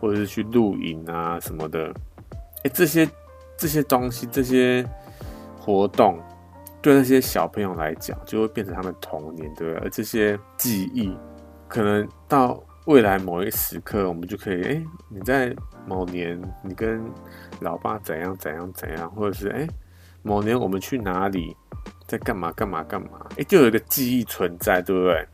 [0.00, 1.92] 或者是去露营啊什么的。
[2.64, 3.06] 哎，这些
[3.56, 4.82] 这些东西，这些
[5.58, 6.18] 活动，
[6.80, 9.82] 对那些小朋友来讲，就会变成他们童年，对不对？
[9.82, 11.14] 而这些记忆，
[11.68, 15.54] 可能到未来某一时刻，我们就可以，哎，你在
[15.86, 17.04] 某年，你跟
[17.60, 19.68] 老爸怎样怎样怎样，或者是哎。
[20.26, 21.56] 某年我们去哪里，
[22.08, 23.08] 在干嘛干嘛干嘛？
[23.38, 25.24] 哎、就有一个记忆存在，对不对？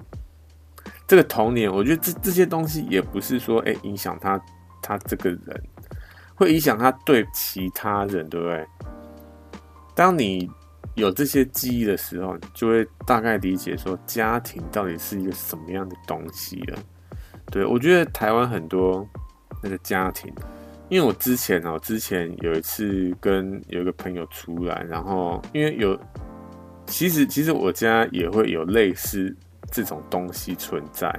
[1.09, 4.39] 这个童年，我觉得这这些东西也不是说，哎、影响他
[4.83, 5.63] 他这个人，
[6.35, 8.67] 会影响他对其他人，对不对？
[9.95, 10.51] 当你
[10.95, 16.79] 有这些记忆的时候，就会大概理解说，家庭到底是一个什么样的东西了。
[17.51, 19.09] 对，我觉得台湾很多
[19.63, 20.31] 那个家庭。
[20.93, 25.99] 因为我之前哦，之前有一次跟有一个朋友出来，然后因为有，
[26.85, 29.35] 其实其实我家也会有类似
[29.71, 31.11] 这种东西存在，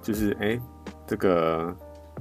[0.00, 0.58] 就是哎，
[1.06, 1.76] 这个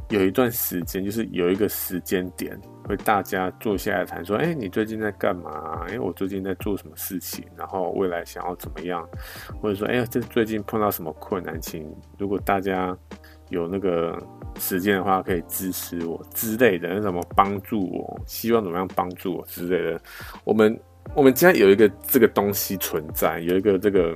[0.09, 5.85] 有一段时间，就是有一个时间点，会大家坐下来谈说，哎，你最近在干嘛？
[5.87, 7.45] 哎，我最近在做什么事情？
[7.55, 9.07] 然后未来想要怎么样？
[9.61, 11.57] 或者说，哎，这最近碰到什么困难？
[11.61, 12.93] 请如果大家
[13.51, 14.17] 有那个。
[14.59, 19.99] 时间的话，可以支持我之类的，那什么帮助我，希望怎么样帮助我之类的。
[20.43, 20.77] 我们
[21.15, 24.15] 我们家有一个这个东西存在，有一个这个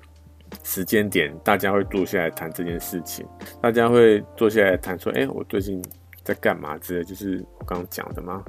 [0.61, 3.25] 时间点，大家会坐下来谈这件事情。
[3.61, 5.81] 大家会坐下来谈说，哎、我最近
[6.21, 8.43] 在干嘛之类，就是我刚刚讲的嘛。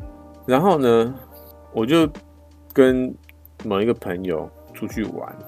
[0.44, 1.14] 然后呢，
[1.72, 2.10] 我就
[2.72, 3.14] 跟
[3.64, 5.38] 某一个朋友出去玩，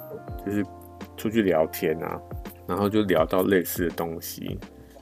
[0.47, 0.65] 就是
[1.17, 2.19] 出去聊天啊，
[2.65, 4.57] 然后就聊到类似的东西。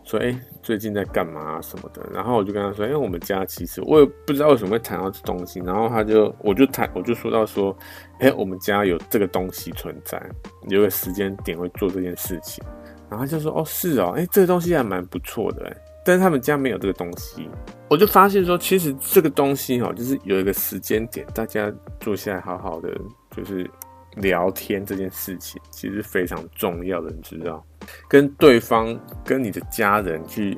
[0.07, 2.01] 说哎，最近在干嘛什么的？
[2.14, 5.59] 然后我就跟他说，因为我们家其实我也不知道为什么会谈到这东西。
[5.61, 7.77] 然后他就，我就谈，我就说到说，
[8.21, 10.23] 哎，我们家有这个东西存在，
[10.69, 12.64] 有个时间点会做这件事情。
[13.11, 17.51] 然后他就说，哦，是哦，哎，这个东西还蛮不错的，哎，但是他们家没有这个东西。
[17.90, 22.97] 我就发现说，其实这个东西哈，就是有一个时间点，大家坐下来好好的，
[23.37, 23.69] 就是。
[24.16, 27.64] 聊天这件事情其实非常重要的，你知道，
[28.09, 30.57] 跟对方、跟你的家人去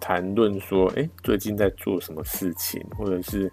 [0.00, 3.50] 谈论说，哎，最近在做什么事情，或者是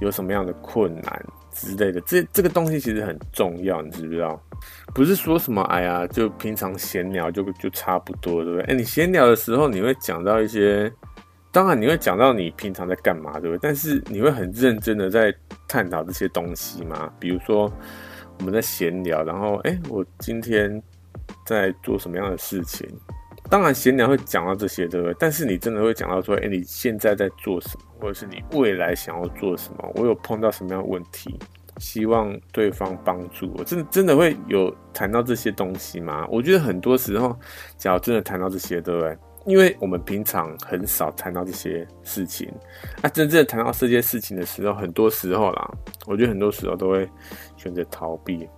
[0.00, 4.42] 有什么样的困难之类的，这这个东西其实很重要，你知不知道？
[4.94, 8.72] 不是说什么，哎呀，就平常闲聊就就差不多，对不对？
[8.72, 10.90] 哎，你闲聊的时候，你会讲到一些，
[11.50, 13.58] 当然你会讲到你平常在干嘛，对不对？
[13.60, 15.34] 但是你会很认真的在
[15.68, 17.12] 探讨这些东西吗？
[17.20, 17.70] 比如说。
[18.42, 20.82] 我们在闲聊，然后哎，我今天
[21.46, 22.84] 在做什么样的事情？
[23.48, 25.14] 当然，闲聊会讲到这些，对不对？
[25.16, 29.92] 但是你真的会讲到说，哎，你现在在做什么，或者是你未来想要做什么？
[29.94, 31.38] 我有碰到什么样的问题，
[31.76, 33.62] 希望对方帮助我。
[33.62, 36.26] 真的真的会有谈到这些东西吗？
[36.28, 37.38] 我觉得很多时候，
[37.76, 39.16] 假如真的谈到这些，对不对？
[39.46, 42.52] 因为我们平常很少谈到这些事情，
[43.02, 45.70] 那真正谈到这些事情的时候，很多时候啦，
[46.06, 47.08] 我觉得很多时候都会
[47.56, 48.48] 选择逃避，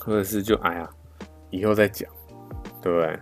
[0.00, 0.90] 或者是就哎呀，
[1.50, 2.10] 以后再讲，
[2.80, 3.18] 对不对？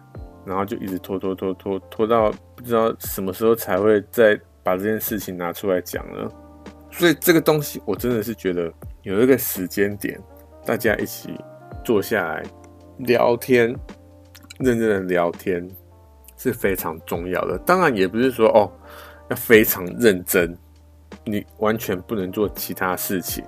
[0.46, 6.26] 然后就一直拖拖拖拖拖到不知道什么时候才会再把这件事情拿出来讲了。
[6.90, 10.18] 所以这个东西，我真的是觉得有一个时间点，
[10.64, 11.38] 大家一起
[11.85, 12.42] 坐下来
[13.00, 13.68] 聊天，
[14.59, 15.70] 认真的聊天。
[16.42, 18.72] 是非常重要的，当然也不是说哦
[19.28, 20.57] 要非常认真，
[21.22, 23.45] 你完全不能做其他事情。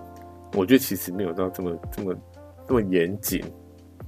[0.52, 2.14] 我觉得其实没有到这么这么
[2.68, 3.42] 这么严谨，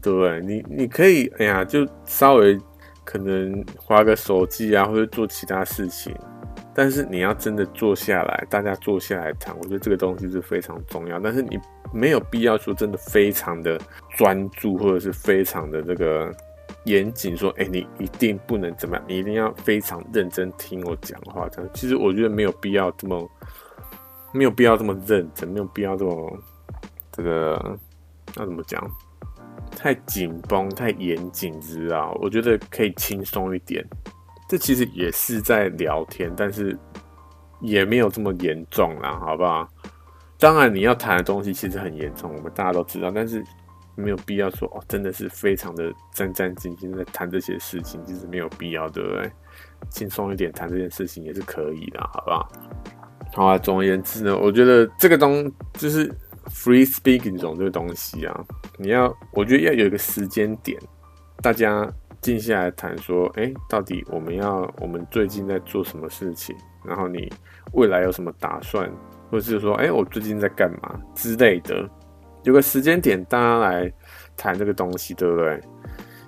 [0.02, 0.38] 对不对？
[0.42, 2.60] 你你可以哎呀，就稍微
[3.04, 6.14] 可能滑个手机啊，或者做其他事情。
[6.74, 11.18] 但是你要真的坐下来，大家坐下来谈，我觉得这个东西是非常重要。
[11.18, 11.58] 但是你
[11.90, 13.80] 没有必要说真的非常的
[14.18, 16.30] 专注，或者是非常的这个。
[16.84, 21.48] 严谨说，哎、你一定不能怎么样，你一定要非常认真听我讲话。
[21.48, 23.30] 这样，其实我觉得没有必要这么
[24.32, 26.38] 没有必要这么认真，没有必要这么
[27.12, 27.78] 这个
[28.34, 28.82] 那怎么讲？
[29.76, 32.16] 太紧绷、太严谨，知道？
[32.20, 33.84] 我觉得可以轻松一点。
[34.48, 36.78] 这其实也是在聊天，但是
[37.60, 39.68] 也没有这么严重啦，好不好？
[40.38, 43.42] 当然，你要谈的东西其实很严重，我们大家都知道，但是
[43.94, 49.30] 没有必要说哦，真的是非常的战战兢兢在谈这些事情，其实没有必要，对不对？
[49.90, 52.52] 轻松一点谈这件事情也是可以的，好不好？
[53.34, 56.08] 好啊，总而言之呢，我觉得这个东就是
[56.48, 58.44] free speaking 这种这个东西啊，
[58.78, 60.80] 你要，我觉得要有一个时间点，
[61.42, 61.90] 大家
[62.20, 66.56] 静下来谈说，哎，到底我们要，我们最近在做什么事情？
[66.84, 67.32] 然后你
[67.72, 68.90] 未来有什么打算，
[69.30, 71.88] 或者是说，哎，我最近在干嘛之类的，
[72.44, 73.92] 有个时间点，大家来
[74.36, 75.60] 谈这个东西，对不对？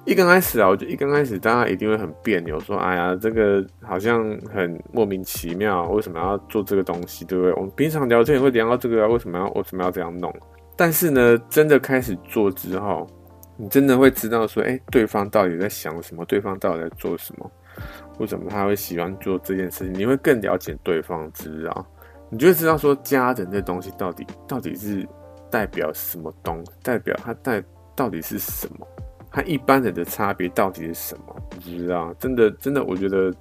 [0.05, 4.23] 一刚开始啊，我觉得一刚开始大家一定会很别扭，说：“哎呀，这个好像
[4.55, 7.53] 很莫名其妙，为什么要做这个东西，对不对？
[7.55, 10.33] 我们平常聊天也会聊到这个啊，为什么要为什么要这样弄？
[10.77, 13.05] 但是呢，真的开始做之后，
[13.57, 17.51] 你真的会知道说，哎，对方到底在想什么，对方到底在做什么，
[18.19, 19.93] 为什么他会喜欢做这件事情？
[19.93, 21.85] 你会更了解对方，知道？
[22.31, 25.05] 你就会知道说，家人这东西到底到底是
[25.57, 28.87] 代表什么东，代表它代到底是什么？”
[29.33, 31.35] 和一般人的差别到底是什么？
[31.49, 33.33] 不知道，真的，真的，我觉得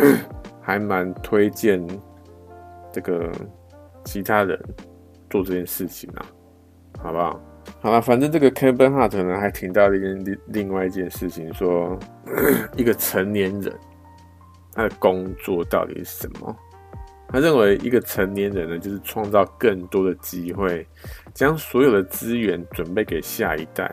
[0.62, 1.86] 还蛮推荐
[2.90, 3.30] 这个
[4.06, 4.58] 其他人
[5.28, 6.24] 做这件事情啊，
[6.98, 7.38] 好不好？
[7.82, 11.98] 好了，反正这个 Kevin Hart 呢，还提到一件另另外一件事情，说
[12.74, 13.78] 一个成年人
[14.72, 16.56] 他的工作到底是什么？
[17.32, 20.84] 他认为一个成年人呢，就是创造更多的机会，
[21.34, 23.90] 将所有的资源准备给下一代。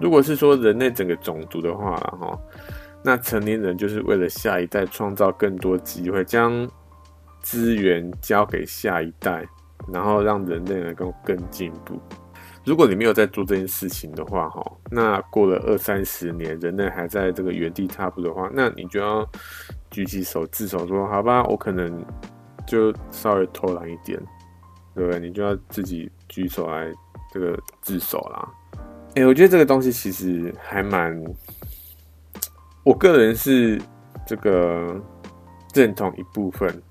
[0.00, 2.38] 如果是说人类整个种族的话，哈，
[3.02, 6.68] 那成年人就是为了下一代创造更多机会，将
[7.42, 9.46] 资源交给下一代，
[9.92, 12.00] 然后让人类能够更进步。
[12.64, 19.26] 如果你没有在做这件事情的话，哈，那过了二三十年，人类还在这个原地踏步的话，那你就要
[19.90, 22.04] 举起手自首，说好吧，我可能
[22.66, 24.18] 就稍微偷懒一点，
[24.94, 25.18] 对不对？
[25.18, 26.90] 你就要自己举手来
[27.30, 28.48] 这个自首啦。
[29.16, 31.22] 哎、我觉得这个东西其实还蛮，
[32.84, 33.78] 我个人是
[34.24, 34.98] 这个
[35.74, 36.82] 认同一部分。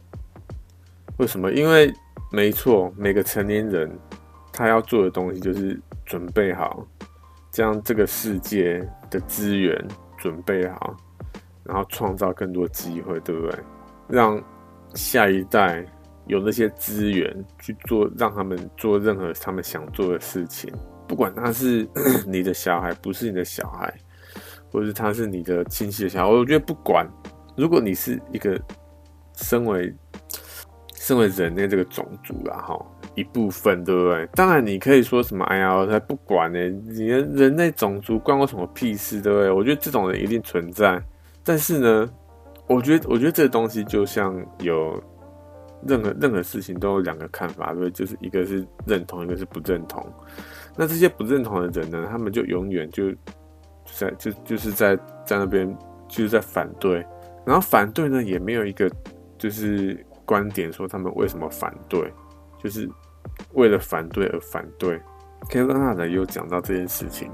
[1.17, 1.51] 为什么？
[1.51, 1.91] 因为
[2.31, 3.89] 没错，每个成年人
[4.51, 6.85] 他要做的东西就是准备好，
[7.51, 9.87] 将这个世界的资源
[10.17, 10.95] 准备好，
[11.63, 13.59] 然后创造更多机会，对不对？
[14.07, 14.41] 让
[14.93, 15.85] 下一代
[16.29, 20.71] 有那些资源去做，让他们做任何他们想做的事情。
[21.07, 21.85] 不管他是
[22.27, 23.91] 你的小孩，不是你的小孩，
[24.71, 27.05] 或者是他是你的亲戚的小孩，我觉得不管。
[27.57, 28.57] 如果你是一个
[29.35, 29.93] 身为
[30.93, 32.79] 身为人类这个种族啦，哈，
[33.15, 34.25] 一部分，对不对？
[34.33, 39.51] 当然你可以说什么，哎呀，我才不管呢，你的人类种族关我什么屁事，对不对？
[39.51, 41.01] 我觉得这种人一定存在。
[41.43, 42.07] 但是呢，
[42.67, 45.01] 我觉得，我觉得这个东西就像有
[45.87, 47.91] 任何任何事情都有两个看法，对不对？
[47.91, 50.05] 就是一个是认同，一个是不认同。
[50.75, 52.07] 那这些不认同的人呢？
[52.09, 53.11] 他们就永远就
[53.85, 55.77] 在就就是在在那边
[56.07, 57.05] 就是在反对，
[57.45, 58.89] 然后反对呢也没有一个
[59.37, 62.11] 就是观点说他们为什么反对，
[62.61, 62.89] 就是
[63.53, 64.99] 为了反对而反对。
[65.49, 67.31] Kevin a 也有讲到这件事情，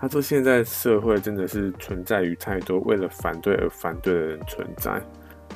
[0.00, 5.00] 他说现在社会真的是存在于太多为了反对而反对的人存在，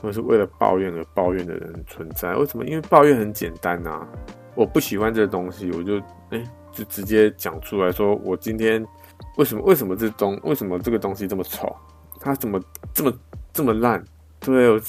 [0.03, 2.35] 或者是为了抱怨而抱怨的人存在。
[2.35, 2.67] 为什么？
[2.67, 4.07] 因为抱怨很简单啊，
[4.55, 5.99] 我不喜欢这个东西，我就
[6.31, 6.45] 哎。
[6.75, 8.83] 就直接讲出来说，我今天
[9.37, 11.71] 为什么为什么这东为什么这个东西这么丑？
[12.19, 12.59] 它怎么
[12.95, 13.13] 这么
[13.53, 14.03] 这么烂？
[14.41, 14.81] 对，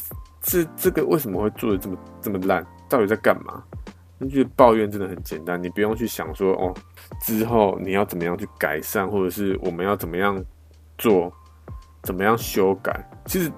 [0.41, 2.65] 这这个为什么会做的这么这么烂？
[2.87, 3.61] 到底在干嘛？
[4.17, 6.73] 你觉得抱怨真的很简单，你不用去想说哦，
[7.19, 10.41] 之后你要怎么样去改善，或者是我们要怎么样
[10.97, 11.29] 做，
[12.03, 13.05] 怎么样修改？
[13.25, 13.51] 其实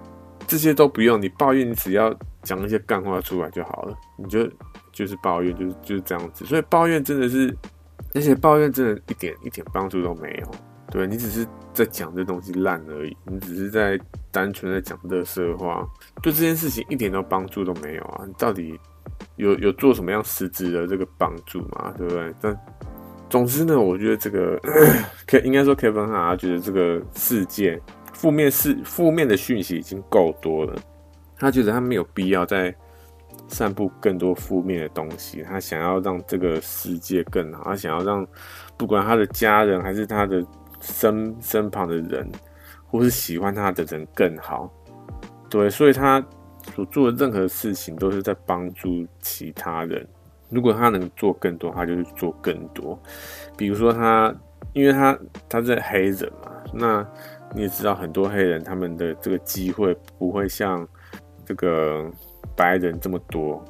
[0.48, 3.98] 这些都不用，你抱怨，你只要讲一些干话出来就好了。
[4.18, 4.50] 你就
[4.91, 6.46] 就是抱怨，就是就是这样子。
[6.46, 7.56] 所以抱怨真的是。
[8.14, 10.52] 而且抱怨真的一点一点帮助都没有，
[10.89, 14.00] 对，你只是在讲这东西烂而已，你只是在
[14.32, 15.86] 单纯的讲垃圾话，
[16.22, 18.24] 对这件事情一点都帮助都没有啊！
[18.26, 18.80] 你到底
[19.36, 21.93] 有有做什么样实质的这个帮助吗？
[21.98, 22.34] 对不对？
[22.39, 22.58] 但
[23.30, 24.58] 总之呢，我觉得这个
[25.28, 27.82] 可 应该说 Kevin 啊觉得这个世界
[28.26, 30.76] 负面是负面的讯息已经够多了，
[31.38, 32.73] 他觉得他没有必要再。
[33.47, 38.26] 散布更多负面的东西，他想要让这个世界更好，他想要让
[38.76, 40.43] 不管他的家人还是他的
[40.80, 42.28] 身身旁的人，
[42.88, 44.73] 或是喜欢他的人更好。
[45.47, 46.26] 对，所以他
[46.73, 50.07] 所做的任何事情都是在帮助其他人。
[50.49, 52.97] 如果他能做更多，他就去做更多。
[53.55, 54.34] 比如说他，
[54.73, 55.15] 因为他
[55.47, 57.07] 他是黑人嘛，那
[57.56, 60.86] 你也知道很多黑人他们的这个机会不会像
[61.45, 62.06] 这个
[62.56, 63.64] 白人这么多。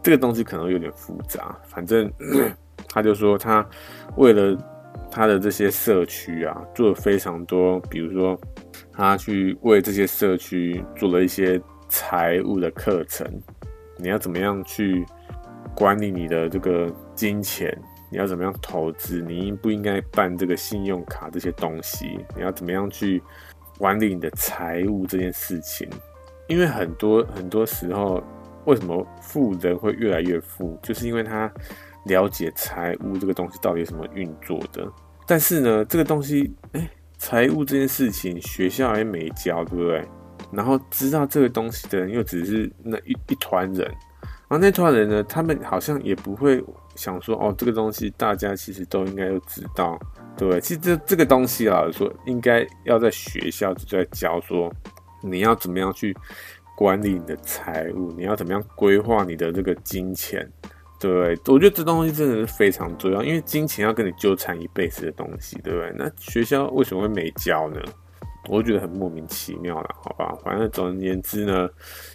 [0.00, 2.10] 这个东西可能有点复杂，反正
[2.88, 3.66] 他就说他
[4.16, 4.56] 为了
[5.10, 8.38] 他的这些社区啊，做了非常多，比如说
[8.92, 13.26] 他去为这些社区做了一些财务的课程，
[13.98, 15.04] 你要怎么样去
[15.74, 17.76] 管理你的这个金钱？
[18.12, 19.20] 你要怎么样投资？
[19.22, 22.24] 你应不应该办这个信用卡这些东西？
[22.36, 23.20] 你要怎么样去
[23.78, 25.88] 管理你的财务这件事情？
[26.46, 28.22] 因为很多很多时候。
[28.64, 30.78] 为什么富人会越来越富？
[30.84, 31.52] 就是因为他
[32.04, 34.88] 了解财务这个东西到底什么运作的。
[35.26, 36.88] 但是呢，这个东西，哎，
[37.18, 40.06] 财务这件事情学校也没教，对不对？
[40.52, 43.84] 然后知道这个东西的人又只是那一一团人，
[44.46, 46.62] 然后那团人呢，他们好像也不会
[46.94, 49.98] 想说，哦，这个东西大家其实都应该都知道，
[50.36, 50.60] 对？
[50.60, 54.72] 其实这这个东西啊，说应该要在学校就在教说，
[55.22, 56.16] 你要怎么样去。
[56.74, 60.40] 管理你的财务，你要怎么样规划你的这个金钱？
[60.98, 61.54] 对不对？
[61.54, 65.92] 我觉得这东西真的是非常重要，因为金钱要跟你纠缠一辈子的东西，对不对？
[65.96, 67.80] 那学校为什么会没教呢？
[68.48, 70.34] 我觉得很莫名其妙了，好吧？
[70.42, 71.68] 反正总而言之呢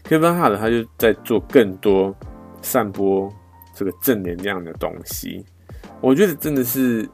[0.03, 2.13] ，Kevin Hart 他就在做更多
[2.61, 3.31] 散播
[3.77, 5.45] 这个正能量的东西。
[6.01, 7.07] 我觉得真的是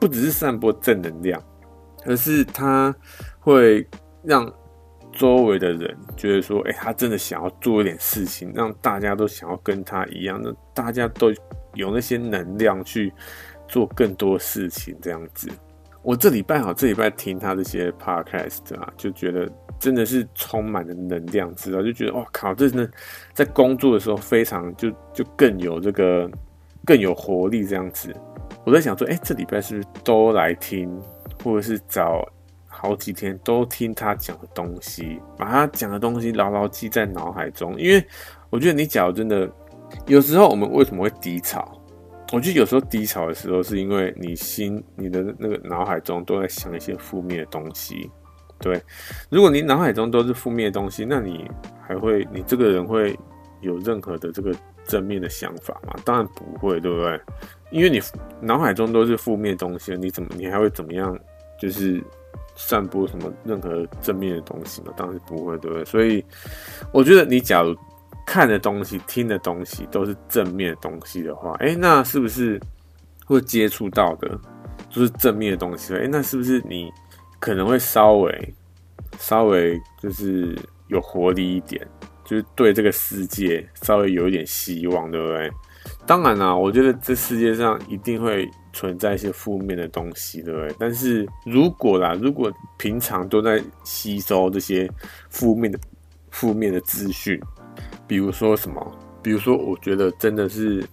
[0.00, 1.40] 不只是散播正能量，
[2.06, 2.94] 而是他
[3.38, 3.86] 会
[4.22, 4.52] 让。
[5.10, 11.32] 周围的人觉得说，哎、他真的想要做一点事情，让大家都想要跟他一样，那大家都
[11.74, 13.12] 有那些能量去
[13.66, 15.48] 做更多事情，这样子。
[16.08, 19.46] 我这礼拜好，这礼拜听他这些 podcast 啊，就觉得
[19.78, 21.82] 真的是充满了能量，知道？
[21.82, 22.90] 就觉得哇靠，这真的
[23.34, 26.26] 在工作的时候非常就就更有这个
[26.86, 28.10] 更有活力这样子。
[28.64, 30.90] 我在想说，哎、欸，这礼拜是不是都来听，
[31.44, 32.26] 或者是找？
[32.66, 37.78] 好几天都听他讲的东西，把他讲的东西牢牢记在脑海中。
[37.78, 38.02] 因为
[38.48, 39.50] 我觉得你讲真的，
[40.06, 41.77] 有时候我们为什么会低潮？
[42.32, 48.10] 我觉得有时候低潮的时候，是因为你心、你的那个脑海中都在想一些负面的东西。
[48.60, 48.80] 对，
[49.30, 51.50] 如果你脑海中都是负面的东西，那你
[51.86, 53.18] 还会，你这个人会
[53.60, 54.54] 有任何的这个
[54.84, 55.94] 正面的想法吗？
[56.04, 57.20] 当然不会，对不对？
[57.70, 58.00] 因为你
[58.40, 61.18] 脑海中都是负面的东西，你怎么，你还会怎么样？
[61.60, 62.02] 就是。
[62.60, 64.92] 散播什么任何正面的东西吗？
[64.96, 65.84] 当然不会，对不对？
[65.84, 66.24] 所以
[66.92, 67.72] 我觉得你假如
[68.28, 72.60] 看的东西、听的东西都是正面的东西的话，哎，那是不是
[73.24, 74.38] 会接触到的
[74.90, 75.94] 就是正面的东西？
[75.94, 76.92] 哎，那是不是你
[77.38, 78.54] 可能会稍微
[79.18, 80.54] 稍微就是
[80.88, 81.88] 有活力一点，
[82.22, 85.50] 就是对这个世界稍微有一点希望，对不对？
[86.06, 88.46] 当然啦，我觉得这世界上一定会。
[88.70, 90.72] 存在一些负面的东西，对不对？
[90.78, 94.88] 但是如果啦，如果平常都在吸收这些
[95.30, 95.78] 负面的
[96.30, 97.40] 负面的资讯，
[98.08, 98.98] 比如说什么？
[99.22, 100.84] 比如说，我觉得真的是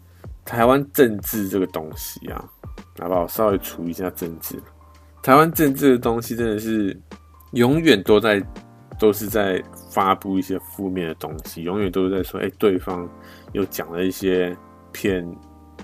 [0.44, 2.46] 台湾政治这个东西啊，
[3.00, 3.28] 好不好？
[3.28, 4.62] 稍微除一下政治。
[5.24, 6.96] 台湾政治的东西真的是
[7.54, 8.46] 永远都在
[9.00, 13.10] 都是在发布一些负面的东西，永远都是在说，哎，对方
[13.54, 14.56] 又讲了一些
[14.92, 15.26] 骗。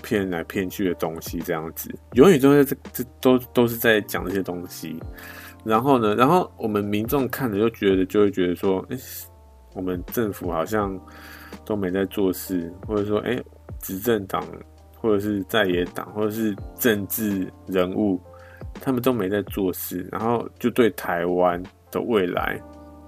[0.02, 5.00] 骗来骗去的东西，这样子，永远都在这这都都是在讲这些东西。
[5.64, 8.96] 然后呢，然后我们民众看着就觉得，就会觉得说，哎，
[9.74, 10.98] 我们政府好像
[11.64, 13.38] 都没在做事，或者说，哎，
[13.80, 14.44] 执政党
[14.96, 18.20] 或者是在野党或者是政治人物，
[18.80, 22.60] 他们都没在做事，然后就对台湾的未来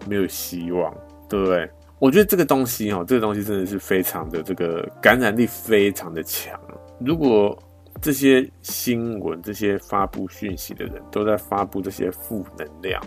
[0.08, 0.94] 没有希望，
[1.28, 1.70] 对不对？
[2.00, 6.58] 我觉得这个东西哦，这个东西真的是非常的这个感染力非常的强。
[7.00, 7.56] 如果
[8.02, 13.00] 这些新闻、这些发布讯息的人都在发布这些负能量，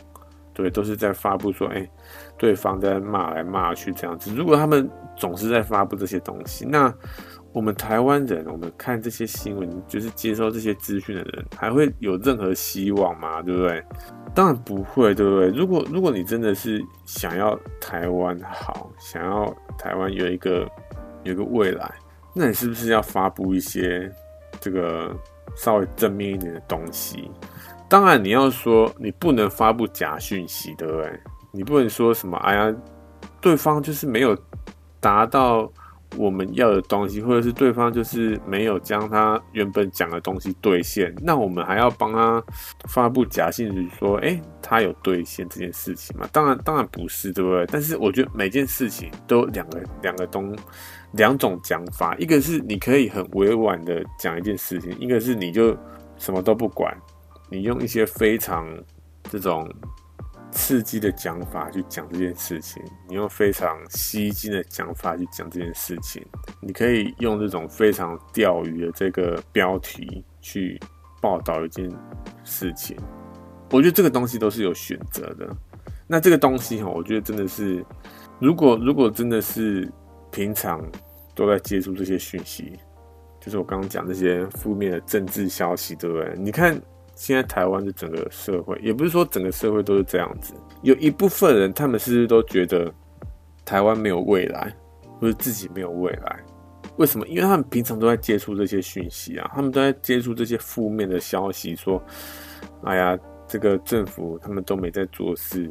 [0.58, 1.88] 对，都是在发布说，哎，
[2.36, 4.34] 对方在骂来骂去这样子。
[4.34, 6.92] 如果他们总是在发布这些东西，那
[7.54, 13.40] 我们台湾人，我们看这些新闻，就是接收这些资讯的人，还会有任何希望吗？
[13.44, 13.84] 对不对？
[14.34, 15.50] 当然不会，对不对？
[15.50, 20.68] 如果如果你真的是想要台湾好，想要台湾有一个
[21.24, 21.94] 有一个未来。
[22.34, 24.12] 那你是不是要发布一些
[24.60, 25.16] 这个
[25.56, 27.30] 稍微正面一点的东西？
[27.90, 31.20] 当然，你要说你不能发布假讯息，对不对？
[31.52, 32.76] 你不能说什么，哎呀，
[33.40, 34.38] 对方就是没有
[35.00, 35.72] 达到
[36.18, 42.44] 我们要的东西，或者是对方就是没有将他原本讲的东西兑现，那我们还要帮他
[42.90, 46.28] 发布假信息说，哎，他有兑现这件事情吗？
[46.32, 47.66] 当然，当然不是，对不对？
[47.68, 50.56] 但是我觉得每件事情都有两个两个东
[51.14, 55.76] 两种讲法，一个是你可以很委婉的讲一件事情，一个是你就
[56.18, 56.96] 什么都不管，
[57.50, 58.68] 你用一些非常
[59.24, 59.68] 这种。
[60.50, 66.26] 刺激的讲法去讲这件事情，你用非常吸睛的讲法去讲这件事情，
[66.62, 70.80] 你可以用这种非常钓鱼的这个标题去
[71.22, 71.92] 报道一件
[72.46, 72.98] 事情。
[73.72, 75.48] 我觉得这个东西都是有选择的。
[76.08, 77.86] 那这个东西哈，我觉得真的是，
[78.40, 79.88] 如果如果真的是
[80.32, 80.82] 平常
[81.36, 82.72] 都在接触这些讯息，
[83.42, 86.34] 就是我刚刚讲这些负面的政治消息，对不对？
[86.38, 86.82] 你看。
[87.18, 90.54] 现在台湾的整个社会，也不是说整个社会都是这样子，
[90.84, 92.94] 有一部分人，他们是不是都觉得
[93.66, 94.72] 台湾没有未来，
[95.20, 96.40] 或者自己没有未来？
[96.98, 97.28] 为什么？
[97.28, 102.02] 因为他们平常都在接触这些讯息啊，他们都在接触这些负面的消息，说，
[102.84, 105.70] 哎呀，这个政府他们都没在做事，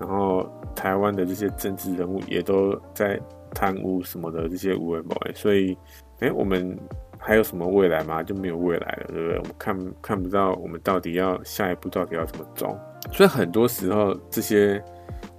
[0.00, 3.20] 然后台湾的这些政治人物也都在
[3.54, 5.78] 贪污什么的这些无为不为，所以，
[6.18, 6.76] 哎，我们。
[7.18, 8.22] 还有什么未来吗？
[8.22, 9.38] 就没有未来了，对不对？
[9.38, 12.78] 我们看看不到我们到底要下一步到底要怎么走。
[13.12, 14.82] 所以很多时候，这些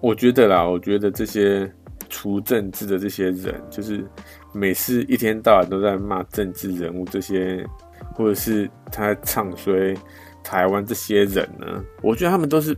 [0.01, 1.71] 我觉得啦，我觉得这些
[2.09, 4.05] 除政治的这些人，就是
[4.53, 7.65] 每次一天到晚都在骂政治人物这些，
[8.13, 9.95] 或者是他唱衰
[10.43, 12.75] 台湾这些人呢，我觉得他们都是，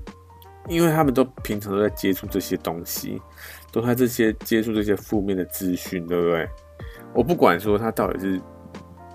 [0.67, 3.21] 因为他们都平常都在接触这些东西，
[3.71, 6.47] 都在这些接触这些负面的资讯，对不对？
[7.13, 8.39] 我不管说他到底是。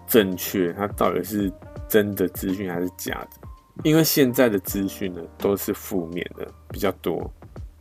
[0.07, 1.53] 正确，它到底是
[1.89, 3.49] 真的资讯还是假的？
[3.85, 7.31] 因为现在的资讯呢都是负面的比较多，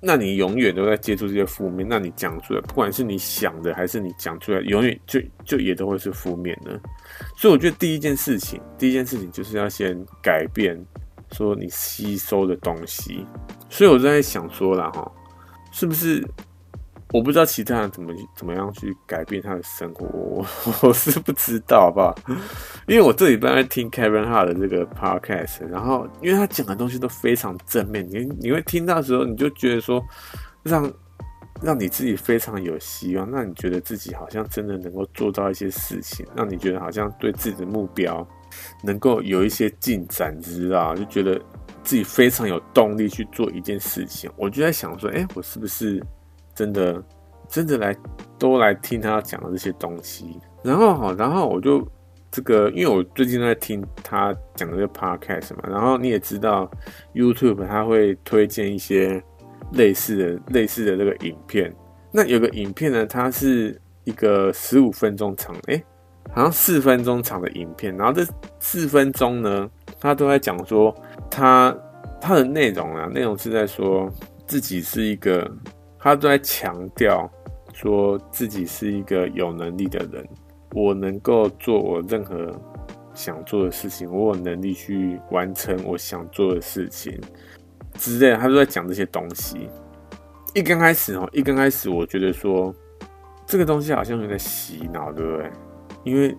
[0.01, 6.79] 那你永远都在接触这些负面，那你讲出来，不管是你想的还是你讲出来，永远就就也都会是负面的。
[7.37, 10.77] 所以我觉得第一件事情，第一件事情就是要先改变，
[11.31, 13.25] 说你吸收的东西。
[13.69, 15.11] 所以我在想说了哈，
[15.71, 16.21] 是不是？
[17.13, 20.45] 我不知道其他人怎么怎么样去改变他的生活，我
[20.89, 22.13] 我是不知道，好不好？
[22.87, 30.03] 因为我这礼拜在听 Kevin Hart 的这个 podcast，然后因为他讲的东西都非常正面，你你会听到的时候，你就觉得说
[30.63, 30.91] 让
[31.61, 38.27] 让你自己非常有希望，那你觉得自己好像真的能够做到一些事情，让你觉得好像对自己的目标
[38.83, 40.93] 能够有一些进展，知道？
[40.95, 41.39] 就觉得
[41.83, 44.29] 自己非常有动力去做一件事情。
[44.35, 46.03] 我就在想说，哎，我是不是？
[46.55, 47.03] 真的，
[47.49, 47.95] 真的来
[48.39, 51.85] 都来听他讲的这些东西，然后好，然后我就
[52.31, 56.71] 这个，因为我最近在听他讲的这个 podcast 嘛，然后你也知道
[57.13, 59.21] YouTube 他会推荐一些
[59.73, 61.75] 类似的、类似的这个影片。
[62.09, 65.83] 那有个影片呢，它是一个十五分钟长，诶，
[66.31, 68.25] 好像四分钟长的影片，然后这
[68.59, 70.95] 四分钟呢，他都在讲说
[71.29, 71.75] 他
[72.21, 74.09] 他的内容啊，内容是在说
[74.47, 75.51] 自己是一个。
[76.05, 77.27] 他都在强调，
[77.73, 80.23] 说自己是一个有能力的人，
[80.75, 82.53] 我能够做我任何
[83.15, 87.19] 想做的事情，我有能力去完成我想做的事情
[87.95, 88.37] 之类。
[88.37, 89.67] 他都在讲这些东西。
[90.53, 92.71] 一刚开始哦，一刚开始我觉得说
[93.47, 95.51] 这个东西好像有点洗脑，对不对？
[96.03, 96.37] 因为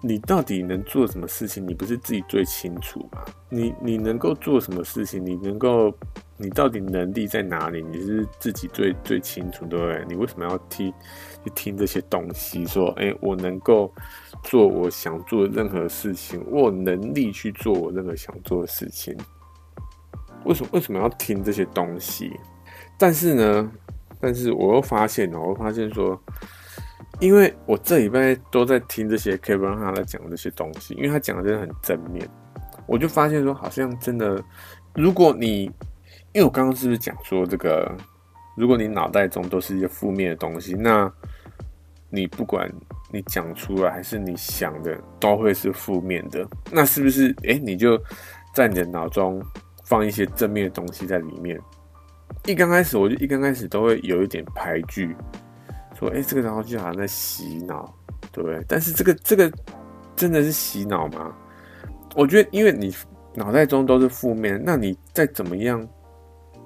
[0.00, 3.24] 你到底能做什么事情，你不是自己最清楚吗？
[3.48, 5.92] 你你能够做什么事情，你能够。
[6.40, 7.82] 你到底能力在哪里？
[7.82, 10.04] 你是自己最最清楚，对不对？
[10.08, 10.94] 你为什么要听
[11.42, 12.64] 去听这些东西？
[12.64, 13.92] 说，哎，我能够
[14.44, 19.16] 做我想做任何事情，我有能力去做我任何想做的事情。
[20.44, 22.30] 为什么为什么要听这些东西？
[22.96, 23.72] 但是呢，
[24.20, 26.16] 但是我又发现哦，我发现说，
[27.20, 32.28] 因为我这礼拜都在听这些 Kevin Hart 来讲这些东西，因为他讲的真的很正面，
[32.86, 34.42] 我就发现说，好像真的，
[34.94, 35.64] 如果你
[36.32, 37.92] 因为我刚刚是不是讲说这个，
[38.56, 41.10] 如果你脑袋中都是一些负面的东西，那
[42.10, 42.70] 你不管
[43.10, 46.46] 你讲出来还是你想的，都会是负面的。
[46.70, 47.34] 那是不是？
[47.44, 48.00] 哎，你就
[48.54, 49.42] 在你的脑中
[49.84, 51.58] 放一些正面的东西在里面。
[52.46, 55.16] 一刚开始，我就一刚开始都会有一点排拒，
[55.98, 57.92] 说：“哎，这个然后就好像在洗脑，
[58.32, 59.50] 对不对？”但是这个这个
[60.14, 61.34] 真的是洗脑吗？
[62.14, 62.94] 我觉得，因为你
[63.34, 65.86] 脑袋中都是负面，那你再怎么样？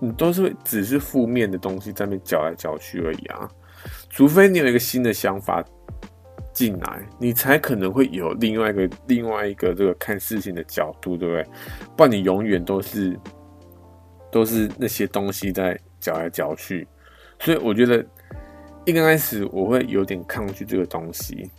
[0.01, 3.49] 你都是只是负面的东西在那搅来搅去而已啊，
[4.11, 5.64] 除非你有一个新的想法
[6.53, 11.47] 进来，你才可能会有另外一个另外一个这个看事情的角度，对不对？
[11.97, 13.16] 不然你永远都是
[14.30, 16.89] 都是那些东西在搅来搅去，
[17.39, 18.05] 所以我觉得
[18.85, 21.51] 一开始我会有点抗拒这个东西，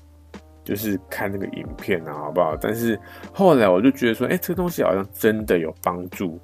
[0.63, 2.55] 就是看那个影片啊，好不好？
[2.59, 2.99] 但是
[3.34, 6.39] 后来我就觉得说，哎，这个东西好像真的有帮助，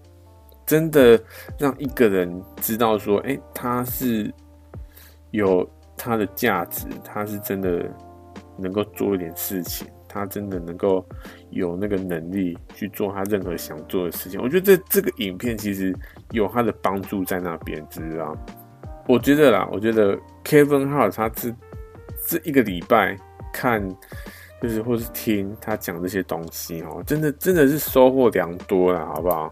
[0.65, 1.21] 真的
[1.57, 4.34] 让一个人知道说，哎，他是
[5.32, 7.89] 有他的价值，他是真的
[8.57, 11.05] 能够做一点事情，他真的能够
[11.49, 14.41] 有那个能力去做他任何想做的事情。
[14.41, 15.93] 我觉得这这个影片其实
[16.32, 18.36] 有他的帮助在那边，知道？
[19.10, 21.51] 我觉得啦，我觉得 Kevin Hart 他这
[22.28, 23.18] 这一个礼拜
[23.51, 23.84] 看，
[24.62, 29.51] 就是或是听他讲这些东西哦，真的真的是收获良多啦，好不好？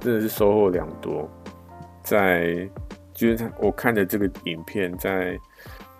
[0.00, 1.30] 真的是收获良多。
[2.02, 2.68] 在
[3.14, 5.38] 就是他我看的这个影片，在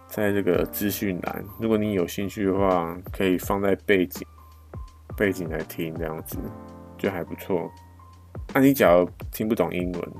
[0.08, 4.26] 在这个资讯栏，如果你有兴趣的话，可以放在背景
[5.16, 6.38] 背景来听，这样子
[6.98, 7.70] 就还不错。
[8.52, 10.12] 那、你假如听不懂英文，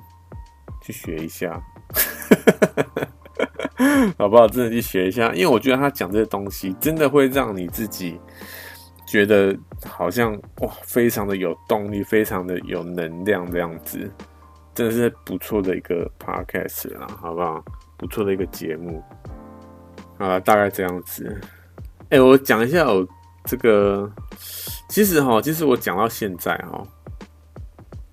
[0.85, 1.61] 去学一下。
[4.19, 4.47] 好不好？
[4.49, 8.19] 真的去学一下，因为我觉得他讲这些东西，真的会让你自己
[9.07, 9.57] 觉得
[9.87, 14.11] 好像哇，非常的有动力，非常的有能量这样子，
[14.75, 17.63] 真的是不错的一个 podcast 啦，好不好？
[17.99, 19.03] 不错的一个节目
[20.19, 21.41] 啊，大概这样子。
[22.09, 23.07] 哎、我讲一下我
[23.45, 24.11] 这个，
[24.89, 26.83] 其实哈，其实我讲到现在哈，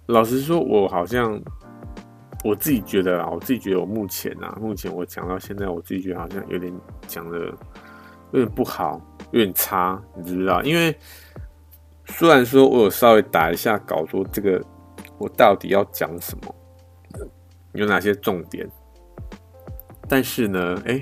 [0.08, 1.42] 老实说，我好像。
[2.44, 6.74] 我自己觉得啊，我自己觉得我目前啊，目前我讲到现在，我自己觉得好像有点
[7.08, 7.40] 讲的
[8.32, 9.00] 有点不好，
[9.32, 10.62] 有点差，你知不知道？
[10.62, 10.94] 因为
[12.06, 14.62] 虽然说我有稍微打一下稿，说这个
[15.18, 16.56] 我到底要讲什么，
[17.76, 18.70] 有哪些重点，
[20.10, 21.02] 但是呢，哎、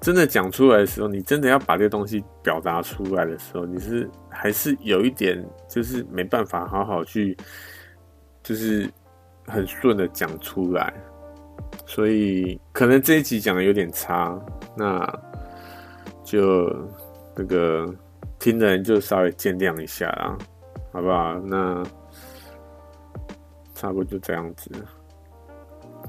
[0.00, 7.36] 真的讲出来的时候，你真的要把这个东西表达出来的时候，你是还是有一点就是没办法好好去，
[8.40, 8.88] 就是。
[9.48, 10.92] 很顺的讲出来，
[11.86, 14.38] 所以可能这一集讲的有点差，
[14.76, 15.20] 那
[16.22, 16.70] 就
[17.34, 17.92] 那个
[18.38, 20.38] 听的人就稍微见谅一下啦，
[20.92, 21.34] 好不好？
[21.40, 21.82] 那
[23.74, 24.70] 差不多就这样子。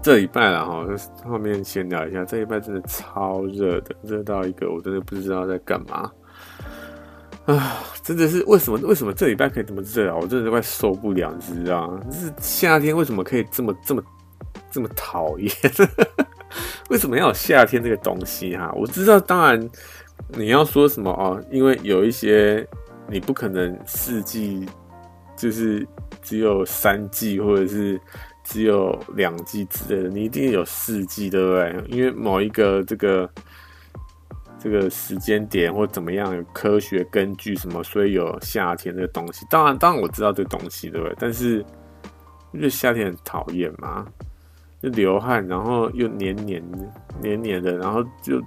[0.01, 0.85] 这礼拜了哈，
[1.25, 6.09] 后面闲聊一下，这礼拜真的超热的，热到一个我真的不知道在干嘛。
[7.55, 8.77] 啊，真的是为什么？
[8.87, 10.15] 为什么这礼拜可以这么热啊？
[10.15, 11.99] 我真的是快受不了，你知道吗？
[12.05, 14.03] 就是夏天为什么可以这么这么
[14.71, 15.51] 这么讨厌？
[16.89, 18.71] 为什么要有夏天这个东西哈？
[18.75, 19.69] 我知道，当然
[20.27, 22.67] 你要说什么哦，因为有一些
[23.07, 24.63] 你不可能四季
[25.35, 25.87] 就是
[26.21, 27.99] 只有三季，或者是
[28.43, 31.83] 只有两季之类的，你一定有四季，对不对？
[31.87, 33.27] 因为某一个这个。
[34.61, 39.45] 这个时间点或怎么样有科学根据什么，所以有夏天这个东西。
[39.49, 41.15] 当然，当然我知道这东西，对不对？
[41.17, 41.65] 但是
[42.51, 44.05] 因为夏天很讨厌嘛，
[44.81, 46.61] 就流汗，然后又黏黏
[47.21, 48.41] 黏黏的，然后就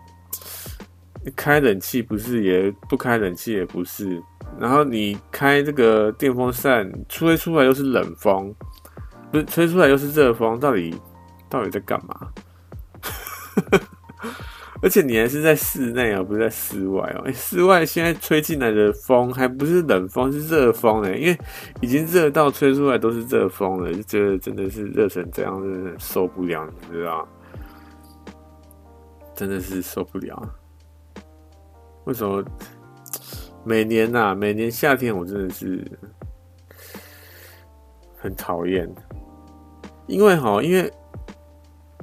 [1.35, 4.23] 开冷气不是，也不开冷气也不是，
[4.59, 8.55] 然后你开这个电风扇，吹出来又是冷风，
[9.31, 10.95] 不是吹出来又是热风，到底
[11.49, 12.29] 到底在干嘛？
[14.83, 17.31] 而且你还是在室内啊，不是在室外哦。
[17.33, 21.39] 室外现在吹进来的风还不是冷风，是热风哎，因为
[21.81, 27.29] 已经热到吹出来都是热风了，就觉得真的是热成这样，真的受不了，你知道？
[29.37, 30.51] 真的是受不了。
[32.05, 32.45] 为什么
[33.65, 35.87] 每年呐，每年夏天我真的是
[38.19, 38.93] 很讨厌，
[40.09, 40.93] 因为哈，因为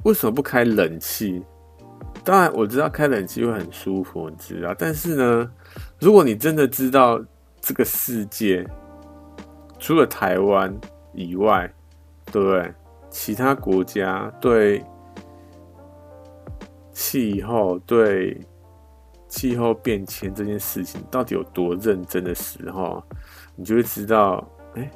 [0.04, 1.44] 为什么不开冷气？
[2.24, 4.74] 当然我知道开冷气会很舒服，你知道。
[4.78, 5.50] 但是呢，
[5.98, 7.20] 如果你真的知道
[7.60, 8.66] 这个世界
[9.78, 10.74] 除了台湾
[11.14, 11.72] 以外，
[12.26, 12.72] 对不对？
[13.08, 14.84] 其他国家对
[16.92, 18.40] 气候、对
[19.26, 23.02] 气候变迁这件事情到底有多认真的时候，
[23.56, 24.88] 你就会知道，哎，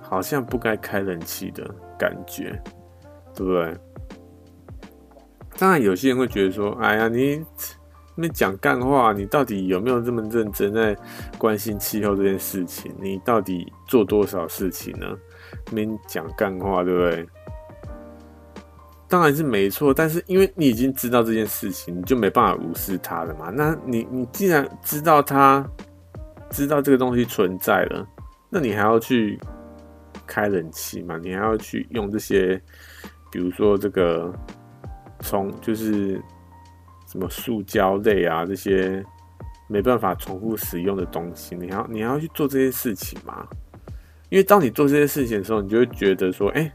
[0.00, 2.62] 好像不该开冷气的感觉，
[3.34, 3.76] 对不对？
[5.58, 7.44] 当然，有些人会觉得说：“哎呀，你
[8.14, 10.96] 那讲干话，你到底有没有这么认真在
[11.36, 12.94] 关心气候这件事情？
[13.00, 15.18] 你到底做多少事情呢？
[15.66, 17.28] 那边讲干话，对不对？
[19.08, 23.50] 当然是没错，但是因为你已经知道这件事情，你就没办法无视它了嘛。
[23.50, 25.68] 那你你既然知道它，
[26.50, 28.06] 知道这个东西存在了，
[28.48, 29.40] 那你还要去
[30.24, 31.18] 开冷气嘛？
[31.20, 32.62] 你还要去用这些，
[33.32, 34.32] 比如说这个。”
[35.20, 36.20] 从就是
[37.06, 39.04] 什么塑胶类啊，这些
[39.66, 43.46] 没办法重复使用的东西，你要你要去做这些事情吗？
[44.30, 46.70] 因为当你做这些事情的时候，你就会觉得说，哎，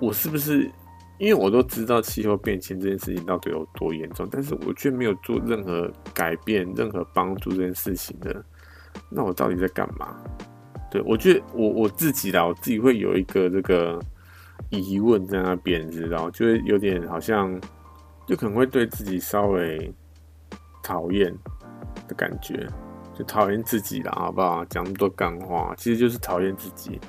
[0.00, 0.70] 我是不是
[1.18, 8.44] 因为我都知道气候变迁这件事情到底有多严重，但是我却没有做任何改变、任何帮助这件事情的，
[9.08, 10.16] 那我到底在干嘛？
[10.90, 14.00] 对，我觉得我我自己啦，我自己会有一个这个
[14.70, 17.56] 疑问在那边，知道，就会有点好像，
[18.26, 19.92] 就可能会对自己稍微
[20.82, 21.32] 讨厌
[22.08, 22.66] 的感觉，
[23.14, 24.64] 就讨厌自己啦，好不好？
[24.66, 27.00] 讲那么多干话，其实就是讨厌自己。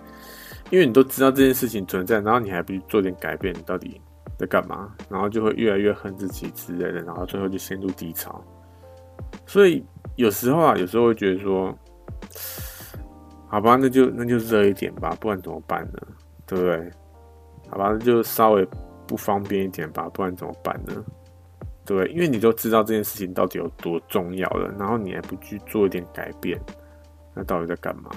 [0.69, 4.01] 因为你都知道这件事情存在，然后你还不去做点改变，你到底
[4.37, 4.93] 在干嘛？
[5.09, 8.43] 然后就会越来越恨自己之类的，然后最后就陷入低潮。
[9.45, 9.83] 所以
[10.17, 11.73] 有时候啊，有时候会觉得说，
[13.47, 15.99] 好吧，那就那就热一点吧，不然怎么办呢？
[16.45, 16.91] 对不对？
[17.69, 18.67] 好吧，那就稍微
[19.07, 20.93] 不方便一点吧，不然怎么办呢？
[21.85, 22.05] 对？
[22.09, 26.59] 因为你都知道这件事情到底有多重要了，然后你还不去做一点改变，
[27.33, 28.11] 那到底在干嘛？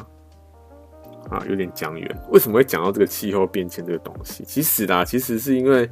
[1.30, 2.16] 啊，有点讲远。
[2.30, 4.42] 为什么会讲到这个气候变迁这个东西？
[4.44, 5.88] 其实啦，其实是因为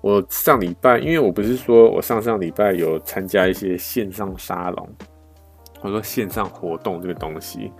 [0.00, 4.88] 我上礼拜，因为我不是说我上上礼拜有参加一些线上沙龙，
[5.80, 7.72] 或者说线上活动这个东西。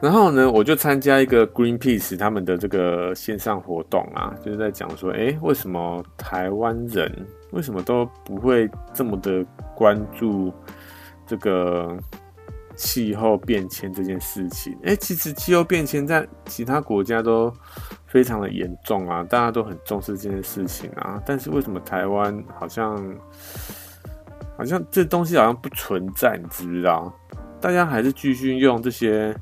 [0.00, 7.10] 然后呢，我就参加一个 Greenpeace 他们的这个线上活动啊，就是在讲说，哎，为什么台湾人
[7.52, 9.44] 为什么都不会这么的
[9.74, 10.52] 关注
[11.26, 11.96] 这个？
[12.76, 17.52] 气候变迁这件事情，哎、其实气候变迁在其他国家都
[18.06, 21.20] 非常的严重啊，大家都很重视这件事情啊。
[21.26, 22.96] 但是为什么台湾好像
[24.56, 26.38] 好像这东西好像不存在？
[26.42, 27.12] 你知不知道？
[27.60, 29.36] 大家还是继续用这些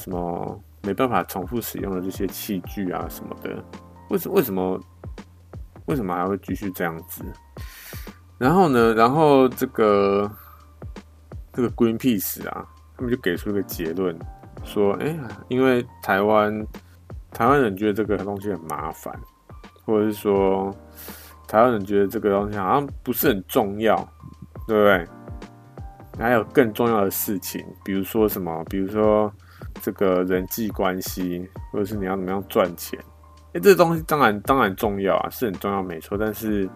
[0.00, 3.62] 什么没办法重复使用的这些器具啊什么的？
[4.08, 4.80] 为什为什么
[5.86, 7.24] 为什么还会继续这样子？
[8.38, 8.94] 然后呢？
[8.94, 10.30] 然后这个。
[11.52, 12.64] 这个 Greenpeace 啊，
[12.96, 14.16] 他们就给出一个结论，
[14.62, 16.64] 说，哎，因为台湾
[17.32, 19.12] 台湾人觉得这个东西很麻烦，
[19.84, 20.72] 或者是说
[21.48, 23.96] 台湾人觉得这个东西好像不是很重要，
[24.68, 25.08] 对不对？
[26.20, 28.64] 还有更重要的事情，比如说什么？
[28.70, 29.30] 比如说
[29.80, 32.98] 这个人际关系，或者是你要怎么样赚钱？
[33.54, 36.68] 哎，这东西当然当然重要啊，是很重要，没错，但是。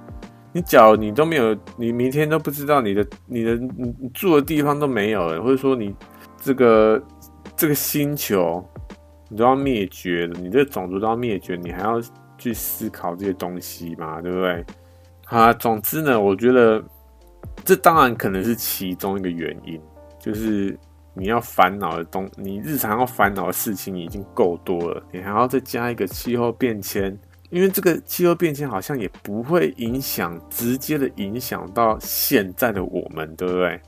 [0.57, 5.93] 你假如你都没有，你明天都不知道你的你的你住的地方都没有了，或者说你
[6.41, 7.03] 这个
[7.57, 8.65] 这个星球
[9.29, 12.01] 你都要灭绝了，你这个种族都要灭绝，你还要
[12.39, 14.21] 去思考这些东西嘛？
[14.21, 14.65] 对不对？
[15.25, 16.81] 啊，总之呢，我觉得
[17.65, 19.81] 这当然可能是其中一个原因，
[20.21, 20.79] 就是
[21.15, 27.17] 你要烦恼的东，你日常要烦恼的事情已经够多了，你还要再加一个气候变迁。
[27.51, 33.81] 因为这个气候变迁好像也不会影响，直接的影响到现在的我们，对不对？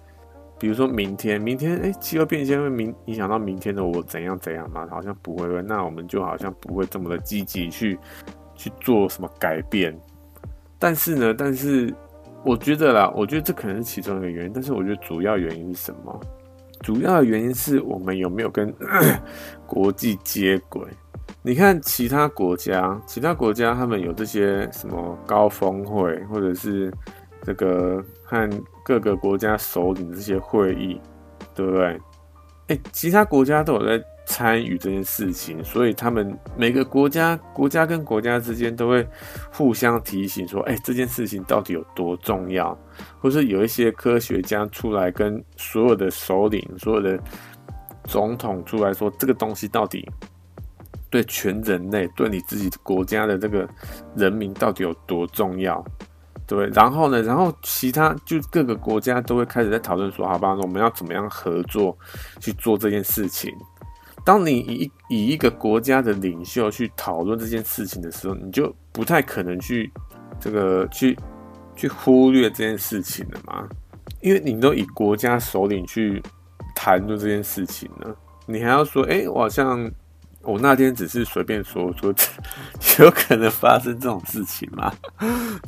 [0.58, 4.86] 比如说明天，明天，哎，气候变迁会明影响到明天的我怎样怎样吗？
[4.88, 7.98] 好像不会，那我们就好像不会这么的积极去
[8.54, 9.92] 去做什么改变。
[10.78, 11.92] 但是呢，但是
[12.44, 16.20] 我觉得啦，我觉得这可能是其中一个原因，但是我觉得主要原因是什么？
[16.86, 18.72] 主要的原因是我们有没有跟
[19.66, 20.86] 国际接轨？
[21.42, 26.88] 你看其他国家，其他国家他们有这些什么高峰会，或者是
[27.42, 28.48] 这个和
[28.84, 31.00] 各个国家首领这些会议，
[31.56, 32.00] 对不对？
[32.68, 39.08] 哎，其他国家都有在参与这件事情，所以他们每个国家，国家跟国家之间都会
[39.50, 42.78] 互相提醒说，哎，这件事情到底有多重要，
[43.18, 47.18] 或是有一些科学家出来跟所有的首领、所有的
[48.04, 50.06] 总统出来说，这个东西到底。
[51.08, 53.66] 对全人类，对你自己国家的这个
[54.16, 55.82] 人民到底有多重要？
[56.48, 61.96] 对，然后呢，然后其他就各个国家都会开始在讨论说，好吧，那我们要怎么样合作
[62.40, 63.54] 去做这件事情？
[64.26, 69.88] 当你以以一个国家的领袖去讨论这件事情的时候，你就不太可能去
[70.40, 71.16] 这个去
[71.76, 73.68] 去忽略这件事情了嘛？
[74.20, 76.20] 因为你都以国家首领去
[76.74, 78.16] 谈论这件事情了，
[78.46, 79.88] 你还要说，哎，我好像。
[80.42, 82.14] 我那天只是随便说说，
[83.04, 84.92] 有可能发生这种事情吗？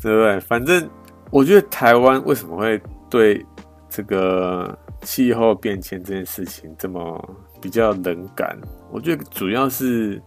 [0.00, 0.38] 对不对？
[0.38, 0.88] 反正
[1.32, 2.80] 我觉得台湾为什么会
[3.10, 3.44] 对
[3.88, 7.20] 这个气候变迁这件事情这么
[7.60, 8.58] 比较冷感？
[8.90, 10.20] 我觉得主要是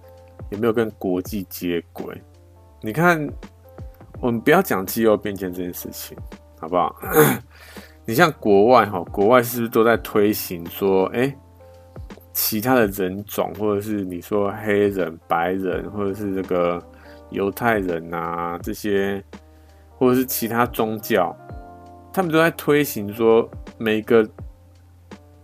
[0.49, 2.21] 有没有跟国际接轨。
[2.81, 3.27] 你看，
[4.19, 6.17] 我们不要讲气候变迁这件事情，
[6.59, 6.95] 好不好？
[8.05, 11.35] 你像国外哈，国外是不是都在推行说，哎？
[12.33, 16.81] 其他的人种，或者是你说黑人、白人，或者是这个
[17.29, 19.21] 犹太人啊，这些，
[19.97, 21.35] 或者是其他宗教，
[22.13, 24.25] 他们都在推行说，每个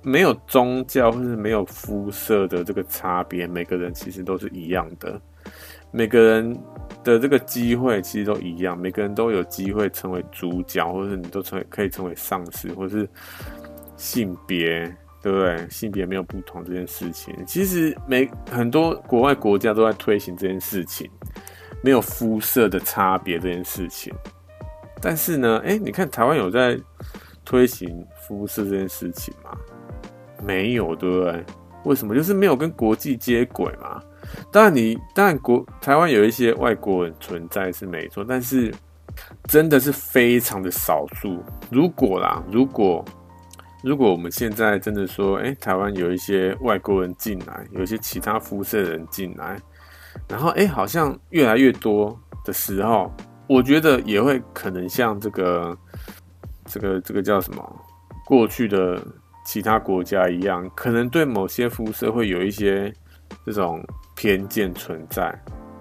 [0.08, 5.20] 没有宗教或是没有肤色的这个差别，每个人其实都是一样的，
[5.92, 6.58] 每个人
[7.04, 13.06] 的这个机会其实都一样，每个人都有机会成为主角，或者是你都成为可以成为上司，或是
[13.98, 14.80] 性别，
[15.22, 15.70] 对不对？
[15.70, 21.12] 性别没有不同这件事情，其实每很多国外国家都在推行这件事情，
[21.84, 24.14] 没有肤色的差别这件事情。
[25.02, 26.80] 但是呢，哎，你看台湾有在
[27.44, 29.52] 推行肤色这件事情吗？
[30.44, 31.46] 没有，对不对？
[31.84, 32.14] 为什么？
[32.14, 34.02] 就是没有跟国际接轨嘛。
[34.52, 38.74] 当然你，你当然国台湾有一些外国人存在是没错，但是
[39.48, 41.42] 真的是非常的少数。
[41.72, 43.04] 如果啦，如果
[43.84, 49.58] 如果我们现在真的说，哎，台湾有一些外国人进来，有一些其他肤色的人进来，
[50.28, 53.10] 然后哎，好像越来越多的时候，
[53.48, 55.78] 我觉得也会可能像这个
[56.66, 57.86] 这个这个叫什么
[58.26, 59.02] 过去的
[59.48, 62.94] 其他国家一样，可能对某些肤色会有一些
[63.46, 63.82] 这种。
[64.20, 65.32] 偏见存在，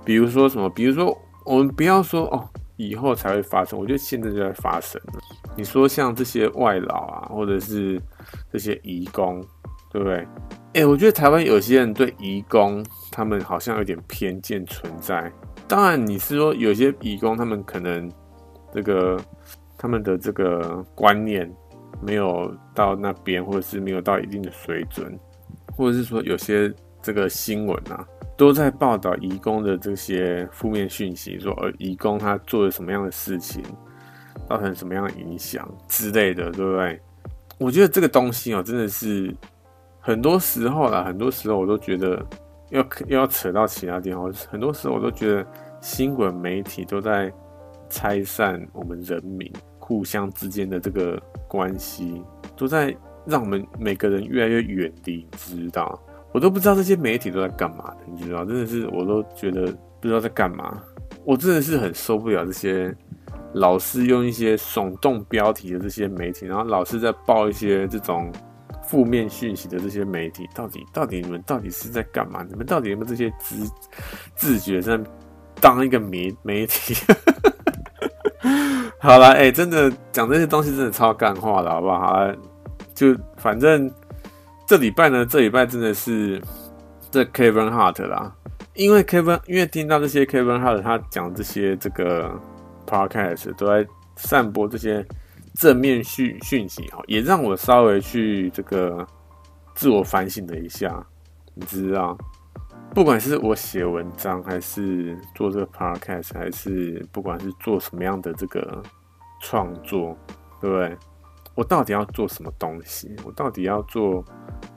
[0.05, 0.69] 比如说什么？
[0.69, 2.47] 比如说，我们不要说哦，
[2.77, 5.15] 以后才会发生，我觉得现在就在发生了。
[5.57, 7.99] 你说像这些外劳啊，或者是
[8.53, 9.43] 这些移工，
[9.91, 10.17] 对不对？
[10.17, 10.27] 哎、
[10.81, 15.33] 欸，我觉得台湾有些人对移工，他们好像有点偏见存在。
[15.67, 18.13] 当然，你是说有些移工，他们可能
[18.71, 19.19] 这个
[19.79, 21.51] 他们的这个观念
[22.03, 25.19] 没有到那边，或者是没有到一定的水准，
[25.77, 26.73] 或者是说有些
[27.03, 28.07] 这个新闻啊。
[28.39, 33.63] 都在报道移工的这些负面讯息，说呃，移工他做了什么样的事情，
[34.47, 37.01] 造成什么样的影响之类的，对不对？
[37.57, 39.35] 我觉得这个东西哦，真的是
[40.01, 42.23] 很多时候啦，很多时候我都觉得
[42.69, 45.47] 要又要扯到其他地方，很多时候我都觉得
[45.81, 47.33] 新闻媒体都在
[47.89, 49.51] 拆散我们人民
[49.87, 51.17] 互相之间的这个
[51.47, 52.21] 关系，
[52.57, 52.93] 都在
[53.25, 55.97] 让我们每个人越来越远离，知道？
[56.35, 58.45] 我都不知道这些媒体都在干嘛的，你知道？
[58.45, 59.67] 真的是，我都觉得
[60.01, 60.83] 不知道在干嘛。
[61.25, 62.93] 我真的是很受不了这些
[63.55, 68.33] 老是用一些耸动标题的这些媒体，然后老是在报一些这种
[68.83, 70.49] 负面讯息的这些媒体。
[70.53, 72.45] 到底，到底你们到底是在干嘛？
[72.51, 73.71] 你们到底有没有这些自
[74.35, 74.99] 自觉在
[75.61, 76.93] 当一个媒媒体？
[78.99, 82.27] 好了，哎、真的讲这些东西真的超干话的，好不好？
[82.95, 83.91] 就反正。
[84.69, 86.43] 这礼拜呢，这礼拜真的是
[87.09, 88.35] 这 Kevin Hart 啦，
[88.75, 92.37] 因为 Kevin，因为听到这些 Kevin Hart 他讲这些这个
[92.85, 93.87] Podcast 都在
[94.17, 95.07] 散播这些
[95.55, 99.07] 正面讯讯息哈，也让我稍微去这个
[99.77, 101.01] 自我反省了一下。
[101.55, 102.19] 你知道，
[102.97, 108.83] 不管是我写文章，还是做这个 Podcast，还是不管是做什么样的这个
[109.43, 110.17] 创作，
[110.63, 110.97] 对不对？
[111.55, 113.15] 我到底要做什么东西？
[113.23, 114.25] 我到底要做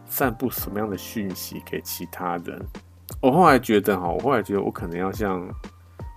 [0.05, 2.61] 散布什么样的讯息给其他人？
[3.21, 5.49] 我后来觉得哈，我后来觉得我可能要像，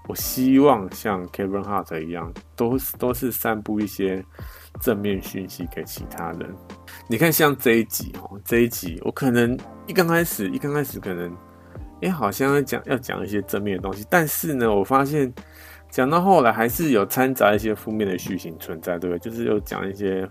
[0.09, 4.25] 我希望像 Kevin Hart 一样，都是都是散布一些
[4.81, 6.53] 正面讯息给其他人。
[7.07, 11.33] 你看，像这一集哦，这一集我可能一刚开始，一刚开始可能，
[12.03, 15.33] 哎，好像要讲要讲一些正面的东西，但是呢，我发现
[15.91, 19.19] 讲到后来还是有掺杂一些负面的讯息存在，对不对？
[19.19, 20.29] 就是有讲一些。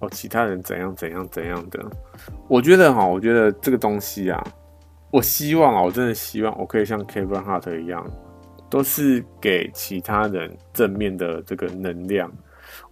[0.00, 1.84] 哦，其他人怎样怎样怎样的？
[2.46, 4.40] 我觉得哈，我觉得这个东西啊，
[5.10, 8.04] 我希望啊，我真的希望我可以像 Kevin Hart 一样，
[8.68, 12.30] 都是给其他人正面的这个能量。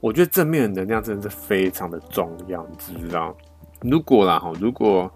[0.01, 3.37] 我觉得正面的能量真的是非常的重要，你知道？
[3.83, 5.11] 如果啦哈，如果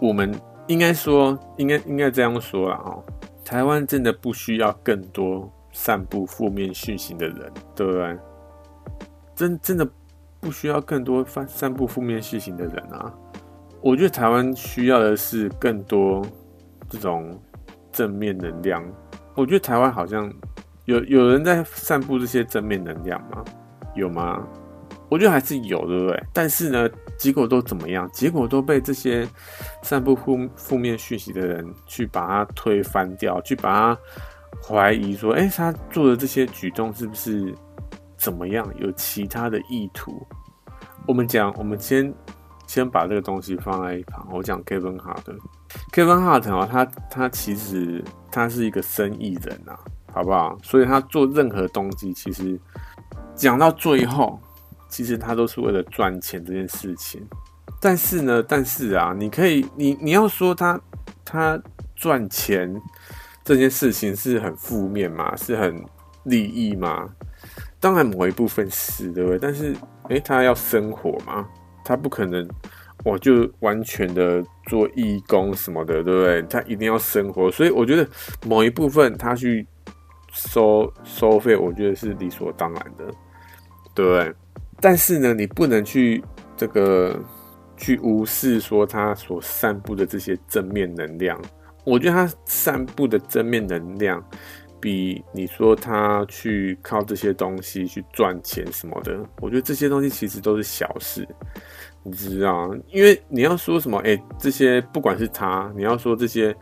[0.00, 0.34] 我们
[0.70, 3.02] 应该说，应该应该这样说啦哈，
[3.44, 8.18] 台湾真的不需要更多散布负面讯息的人，对不对？
[9.34, 9.88] 真真的。
[10.42, 13.12] 不需要更多散散布负面讯息的人啊！
[13.82, 16.24] 我觉得台湾需要的是更多
[16.88, 17.38] 这种
[17.92, 18.82] 正面能量。
[19.34, 20.32] 我觉得台湾好像
[20.86, 23.44] 有有人在散布这些正面能量吗？
[23.94, 24.42] 有吗？
[25.10, 26.24] 我觉得还是有，对不对？
[26.32, 26.88] 但是呢，
[27.20, 28.08] 结果都怎么样？
[28.12, 29.28] 结果都被这些
[29.82, 34.00] 散布负负面讯息的人去把它推翻掉，去把它
[34.66, 37.54] 怀疑说：哎，他做的这些举动是不是？
[38.16, 38.70] 怎么样？
[38.78, 40.26] 有其他的意图？
[41.06, 42.12] 我们讲，我们先
[42.66, 44.28] 先把这个东西放在一旁。
[44.30, 49.72] 我讲 Kevin Hart，Kevin Hart 啊，他他其实他是一个生意人啊，
[50.12, 50.54] 好不好？
[50.62, 52.60] 所以他做任何东西，其实
[53.34, 54.38] 讲到最后，
[54.90, 57.26] 其实他都是为了赚钱这件事情。
[57.80, 60.78] 但是呢，但是啊，你可以，你你要说他
[61.24, 61.58] 他
[61.96, 62.70] 赚钱
[63.42, 65.34] 这件事情是很负面嘛？
[65.36, 65.82] 是很
[66.24, 67.08] 利益嘛？
[67.78, 69.38] 当然，某一部分是，对不对？
[69.38, 69.74] 但是，
[70.10, 71.48] 诶，他要生活嘛，
[71.82, 72.46] 他不可能，
[73.04, 76.42] 我就完全的做义工什么的，对不对？
[76.42, 78.06] 他一定要生活，所以我觉得
[78.44, 79.66] 某一部分他去
[80.34, 83.06] 收收费，我觉得是理所当然的，
[83.94, 84.34] 对不对？
[84.80, 86.22] 但是呢，你不能去
[86.56, 87.18] 这个
[87.76, 91.40] 去无视说他所散布的这些正面能量。
[91.84, 94.22] 我觉得他散布的正面能量，
[94.78, 101.26] 比你说他去靠这些东西去赚钱什么的，我觉得这些东西其实都是小事，
[102.02, 102.70] 你知道？
[102.88, 106.54] 因为你要说什么，哎，这些不管是他，你要说这些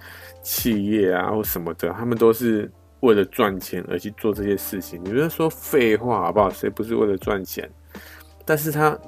[0.42, 5.00] 企业啊或什么的，他们都是为了赚钱而去做这些事情。
[5.04, 6.48] 你不要说废话好不好？
[6.48, 7.68] 谁不是为了赚钱？
[8.48, 8.98] 但是他，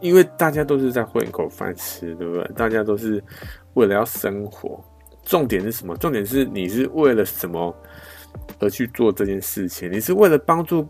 [0.00, 2.44] 因为大家都是在混口饭吃，对不对？
[2.56, 3.22] 大家都是
[3.74, 4.82] 为了要生活。
[5.24, 5.96] 重点是什么？
[5.98, 7.72] 重点是你是为了什么
[8.58, 9.88] 而去做这件事情？
[9.92, 10.84] 你是为了帮助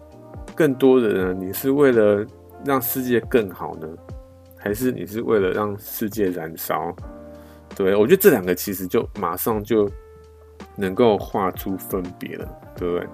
[0.54, 1.38] 更多的人？
[1.38, 2.24] 你是为了
[2.64, 3.86] 让世界更好呢？
[4.56, 6.96] 还是你是为了让世界燃烧？
[7.76, 9.86] 对，我觉得这两个其实就马上就
[10.74, 12.48] 能够画出分别了，
[12.78, 13.06] 对不对？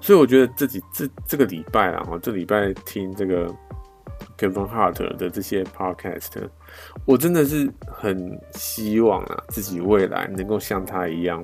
[0.00, 3.52] 所以我觉得自己这这个礼拜啊，这礼拜听这个。
[4.38, 6.48] Kevin Hart 的这些 Podcast，
[7.04, 11.42] 我真的是很希望啊，自己未来能够像他一样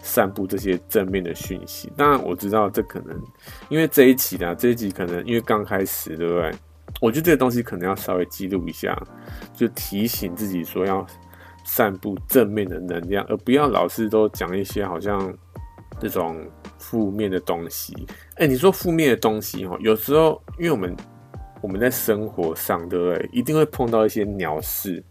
[0.00, 1.92] 散布这些正面的讯息。
[1.96, 3.20] 当然，我知道这可能
[3.68, 6.52] 因为这一期呢，这一集可能因为刚开始，对不对？
[7.00, 8.96] 我觉得这个东西可能要稍微记录一下，
[9.52, 11.04] 就提醒自己说要
[11.64, 15.34] 散布正面的能量，而不要老是都讲一些好像
[15.98, 16.46] 这种
[16.78, 17.94] 负面的东西。
[18.36, 20.94] 哎，你说负面的东西哦，有时候因为我们。
[21.62, 23.30] 我们在生活上，对不对？
[23.32, 25.02] 一定会碰到一些鸟事，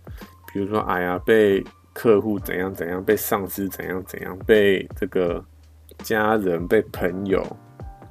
[0.52, 5.44] 比如说，哎呀，被客户怎样怎样，被上司怎样怎样，被这个
[6.00, 7.42] 家人、被朋友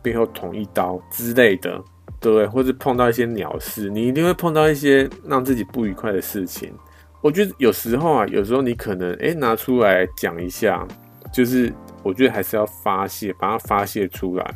[0.03, 1.83] 背后捅一刀之类的，
[2.19, 2.47] 对不对？
[2.47, 6.73] 或者碰到一些鸟事，你一定会碰到一些让自己不愉快的事情。
[7.21, 10.89] 我觉得有时候啊，有时候你可能哎拿出来讲一下，
[11.31, 11.71] 就是
[12.03, 14.55] 我觉得还是要发泄，把它发泄出来。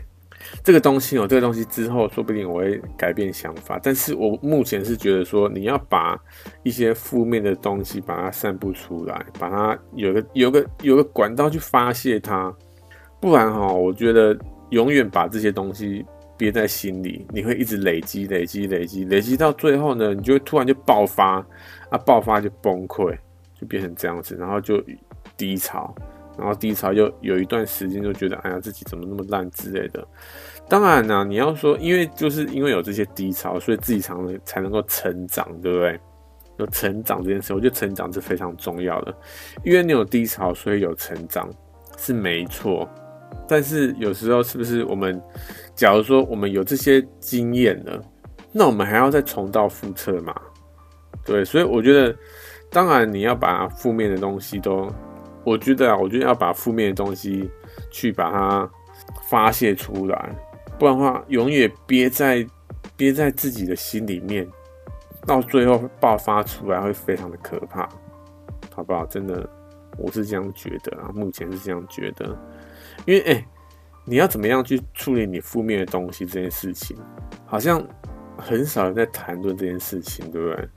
[0.63, 6.19] 这个东西哦，这个东西之后说不定我会改变想法，但是我目前是觉得说，你要把
[6.63, 12.55] 一些负面的东西把它散布出来，把它有个有个有个管道去发泄它，
[13.21, 14.37] 不然哈，我觉得
[14.71, 16.05] 永远把这些东西
[16.37, 21.45] 憋在心里，你会一直累积累积累积累积到最后呢，你就会突然就爆发
[21.91, 23.17] 啊，爆发就崩溃，
[23.61, 24.83] 就变成这样子，然后就
[25.37, 25.95] 低潮。
[26.37, 30.07] 然后低潮又有一段时间就觉得，哎呀，自己怎么那么烂之类的。
[30.69, 36.01] 当然呢，你要说，因为就是因为有这些低潮，所以自己才能才能够成长，对不对？
[36.57, 39.15] 有成长这件事，我觉得成长是非常重要的。
[39.65, 41.51] 因为你有低潮，所以有成长
[41.99, 42.89] 是没错。
[43.49, 45.21] 但是有时候是不是我们，
[45.75, 48.01] 假如说我们有这些经验了，
[48.53, 50.35] 那我们还要再重蹈覆辙嘛？
[51.25, 52.17] 对，所以我觉得，
[52.71, 54.91] 当然你要把负面的东西都。
[55.45, 57.51] 我觉得啊，我觉得要把负面的东西
[57.91, 58.71] 去把它
[59.29, 60.31] 发泄出来，
[60.79, 62.47] 不然的话，永远憋在
[62.97, 64.47] 憋在自己的心里面，
[65.27, 67.89] 到最后爆发出来会非常的可怕，
[68.75, 69.05] 好不好？
[69.07, 69.49] 真的，
[69.99, 72.27] 我是这样觉得啊，目前是这样觉得，
[73.05, 73.47] 因为哎、
[74.05, 76.97] 你要怎么样去处理你负面的东西这件事情，
[77.47, 77.83] 好像
[78.37, 80.69] 很少人在谈论这件事情，对不对？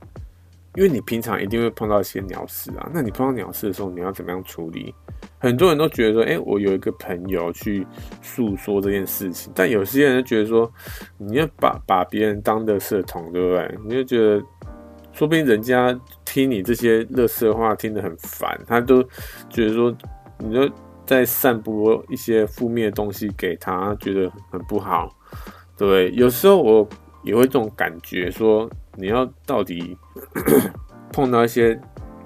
[0.78, 4.93] 因为你平常一定会碰到一些鸟事啊，那你碰到鸟事的时候，你要怎么样处理？
[5.39, 7.86] 很多人都觉得说，哎、我有一个朋友去
[8.21, 10.71] 诉说这件事情，但有些人就觉得说，
[11.17, 13.78] 你要把把别人当垃圾桶，对不对？
[13.86, 14.39] 你就觉得，
[15.13, 19.01] 说不定人家听你这些乐色话听得很烦，他都
[19.49, 19.91] 觉得说，
[20.38, 20.71] 你就
[21.07, 25.11] 在散播一些负面的东西给他，觉得很不好，
[25.75, 26.11] 对？
[26.11, 26.88] 有时候我
[27.24, 28.70] 也会这种感觉说。
[28.99, 29.95] 你要到底
[31.13, 31.80] 碰到一些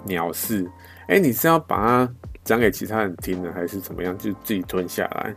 [0.06, 0.66] 鸟事，
[1.10, 2.14] 哎、你是要把它
[2.46, 4.18] 讲给其他人听呢，还是怎么样？
[4.18, 5.36] 就自己吞下来？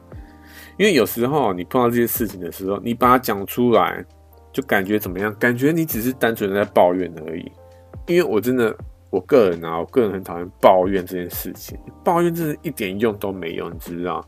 [0.78, 4.04] 因为有时候你碰到这些事情的时候，你把它讲出来，
[4.52, 5.34] 就感觉怎么样？
[5.40, 7.50] 感觉你只是单纯的在抱怨而已。
[8.06, 8.72] 因为我真的，
[9.10, 11.76] 我个人啊，我个人很讨厌抱怨这件事情。
[12.04, 14.24] 抱怨真的一点用都没有，你知道？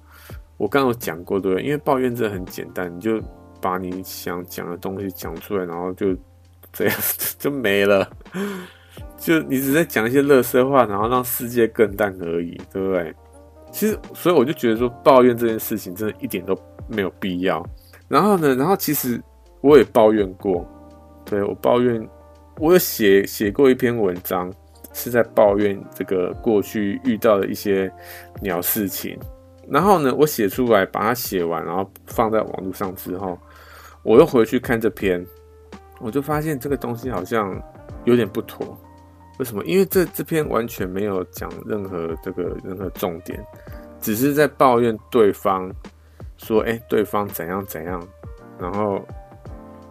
[0.57, 1.65] 我刚刚有讲过，对不对？
[1.65, 3.23] 因为抱怨真的很简单，你就
[3.67, 6.17] 把你想讲的东西讲出来，然后就。
[6.73, 6.95] 这样
[7.39, 8.07] 就没了，
[9.17, 13.15] 就你只在讲一些乐色话，然后让世界更淡而已，对不对？
[13.73, 16.55] 其实，所以我就觉得说，抱怨这件事情真的一点都
[16.87, 17.67] 没有必要。
[18.09, 19.19] 然后呢，然后其实
[19.63, 20.69] 我也抱怨过，
[21.25, 22.07] 对，我抱怨，
[22.59, 24.53] 我有写写过一篇文章，
[24.93, 27.91] 是在抱怨这个过去遇到的一些
[28.43, 29.19] 鸟事情。
[29.67, 33.39] 然后呢，我写出来，把它写完，然后放在网络上之后，
[34.07, 35.27] 我又回去看这篇。
[35.99, 37.61] 我就发现这个东西好像
[38.05, 38.79] 有点不妥，
[39.39, 39.65] 为什么？
[39.65, 43.43] 因为这这篇完全没有讲任何这个任何重点，
[43.99, 45.73] 只是在抱怨对方
[46.37, 48.07] 说，哎、对方怎样怎样，
[48.61, 49.03] 然后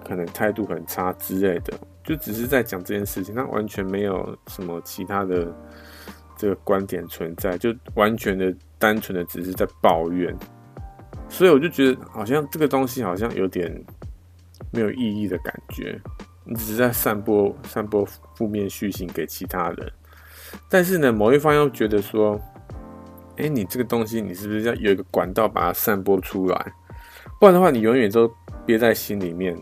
[0.08, 1.74] 可能态度很差之类的，
[2.04, 5.52] 就只是在讲这件事情，他完全没有什么其他的
[6.38, 10.34] 这个观点存在，就完全的单纯的只是在抱怨。
[11.28, 13.84] 所以我就觉得，好像这个东西好像有点
[14.76, 16.00] 没有意义的感觉。
[16.44, 19.92] 你只是在散播散播负面讯息给其他人，
[20.70, 22.40] 但是呢，某一方又觉得说，
[23.38, 26.74] 哎、你这个东西，你是不是要有一个管道把它散播出来？
[27.40, 28.32] 不然的话，你永远都
[28.64, 29.58] 憋在心里面，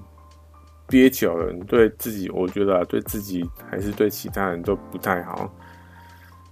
[0.88, 5.50] 憋久了，你对自己，我觉得、对自己还是对其他人都不太好，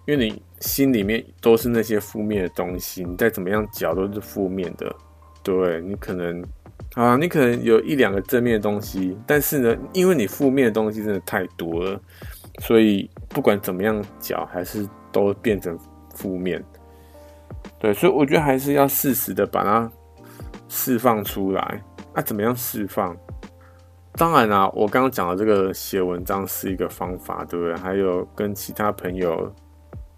[0.05, 4.95] 因为你心里面都是那些负面的东西，你再怎么样嚼都是负面的。
[5.43, 6.41] 对，你可能
[6.95, 11.99] 啊，你可能有一两个正面的东西，但是呢，因为你负面的东西真的太多了，
[12.59, 15.77] 所以不管怎么样讲，还是都变成
[16.15, 16.63] 负面。
[17.79, 19.91] 对，所以我觉得还是要适时的把它
[20.67, 21.83] 释放出来。
[22.13, 23.15] 那、怎么样释放？
[24.13, 27.75] 当然啦、我刚刚讲的这个写文章是一个方法，对不对？
[27.77, 29.53] 还有跟其他朋友。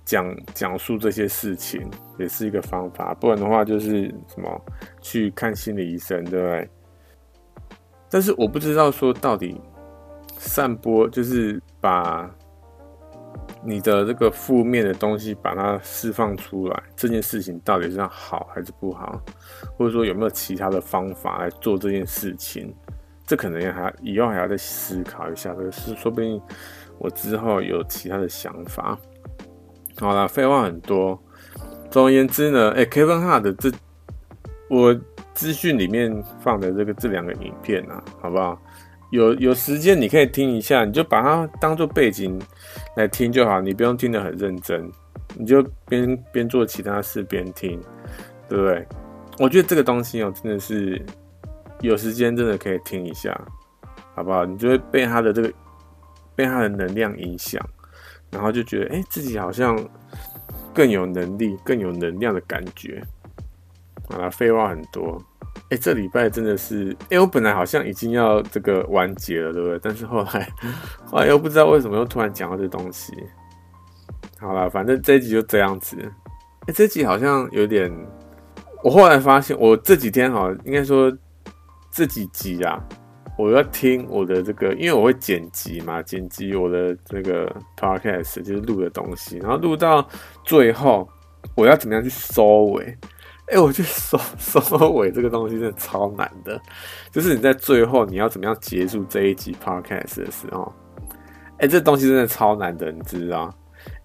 [0.06, 4.62] 讲讲述这些事情也是一个方法，不然的话就是什么
[5.02, 6.70] 去看心理医生，对不对？
[8.10, 9.60] 但是我不知道说到底
[10.38, 12.30] 散播就是把
[13.64, 19.20] 你的这个负面的东西把它释放出来，这件事情到底是好还是不好，
[19.78, 22.74] 或者说有没有其他的方法来做这件事情？
[23.26, 26.40] 这可能还以后还要再思考一下，就是说不定
[27.00, 29.00] 我之后有其他的想法。
[29.98, 31.18] 好啦，废话很多。
[31.94, 33.72] 总而言之呢，哎、欸，Kevin Hart 的这
[34.68, 35.00] 我
[35.36, 38.60] 资讯里面放的这个这两个影片啊，好不好？
[39.12, 42.42] 有有时间你可以听一下，你就把它当做背景
[42.96, 44.92] 来听就好，你不用听得很认真，
[45.38, 47.80] 你就边边做其他事边听，
[48.50, 48.88] 对不对？
[49.38, 51.00] 我觉得这个东西哦、真的是
[51.82, 53.40] 有时间真的可以听一下，
[54.16, 54.48] 好不好？
[54.48, 55.54] 你就会被他的这个
[56.36, 57.64] 被他的能量影响。
[58.32, 59.78] 然后就觉得，哎、自己好像
[60.74, 63.02] 更有能力、更有能量的感觉。
[64.10, 65.22] 好了，废话很多。
[65.56, 69.80] 哎、欸，这礼拜真的是，哎、欸，我本来好像已经要这个完结了，对不对？
[69.82, 70.50] 但是后来，
[71.06, 73.14] 后来又不知道为什么又突然讲到这东西。
[74.40, 75.96] 好了，反正这一集就这样子。
[76.02, 77.92] 哎、欸，这集好像有点，
[78.84, 81.12] 我后来发现，我这几天好像应该说
[81.92, 82.84] 这几集啊。
[83.36, 90.08] 我要听我的这个，因为我会剪辑嘛，剪辑我的这个 podcast 就是录的东西，然后录到
[90.44, 91.10] 最后，
[91.56, 92.96] 我要怎么样去收尾？
[93.48, 96.60] 哎、我去收收尾这个东西真的超难的，
[97.12, 100.72] 就是你在最后你要怎么样结束这一集 podcast 的时候，
[101.58, 103.54] 哎、这东西真的超难的，你知道？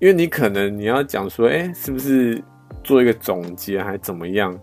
[0.00, 2.42] 因为你可能你要讲说，哎、是不是
[2.82, 4.58] 做一个总结还怎么样？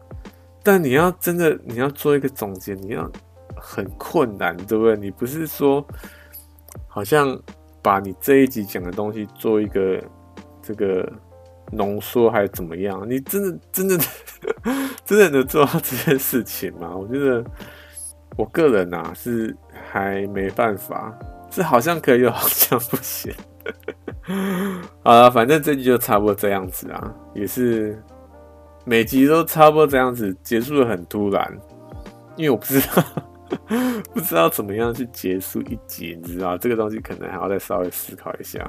[0.63, 3.09] 但你要真的你要做一个总结，你要。
[3.67, 4.95] 很困难，对不对？
[4.95, 5.83] 你不是说
[6.87, 7.35] 好像
[7.81, 9.99] 把你这一集讲的东西做一个
[10.61, 11.11] 这个
[11.71, 13.03] 浓缩，还是怎么样？
[13.09, 13.97] 你真的真的
[15.03, 16.95] 真的能做到这件事情吗？
[16.95, 17.43] 我觉得
[18.37, 19.55] 我个人啊是
[19.91, 21.11] 还没办法，
[21.49, 23.33] 这好像可以，又好像不行。
[25.03, 27.99] 好了，反正这集就差不多这样子啊，也是
[28.85, 31.59] 每集都差不多这样子，结束的很突然，
[32.35, 33.03] 因为我不知道。
[34.13, 38.59] 不知道怎么样去结束一集，你知道这个东西可能还要再稍微思考一下，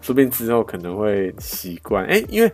[0.00, 2.04] 说不定之后可能会习惯。
[2.06, 2.52] 哎，因为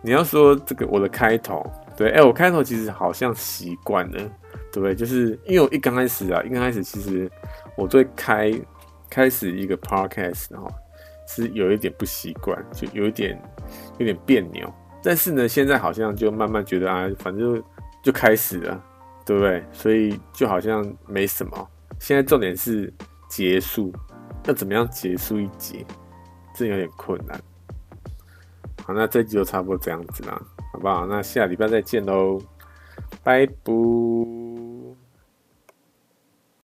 [0.00, 1.64] 你要说这个我的开头，
[1.96, 4.18] 对，哎，我开头其实好像习惯了，
[4.72, 4.94] 对不对？
[4.94, 7.30] 就是因为我一刚开始啊，一刚开始其实
[7.76, 8.52] 我对开
[9.10, 10.68] 开始一个 podcast 哈，
[11.28, 13.40] 是有一点不习惯，就有一点
[13.98, 14.72] 有点别扭。
[15.02, 17.62] 但是呢，现在好像就慢慢觉得啊，反正，
[18.02, 18.82] 就开始了。
[19.24, 19.64] 对不对？
[19.72, 21.68] 所以就好像没什么。
[21.98, 22.92] 现在重点是
[23.28, 23.92] 结束，
[24.46, 25.86] 要怎么样结束一集，
[26.54, 27.40] 这有点困难。
[28.84, 30.40] 好，那这集就差不多这样子啦，
[30.72, 31.06] 好不好？
[31.06, 32.40] 那下礼拜再见喽，
[33.22, 34.51] 拜拜。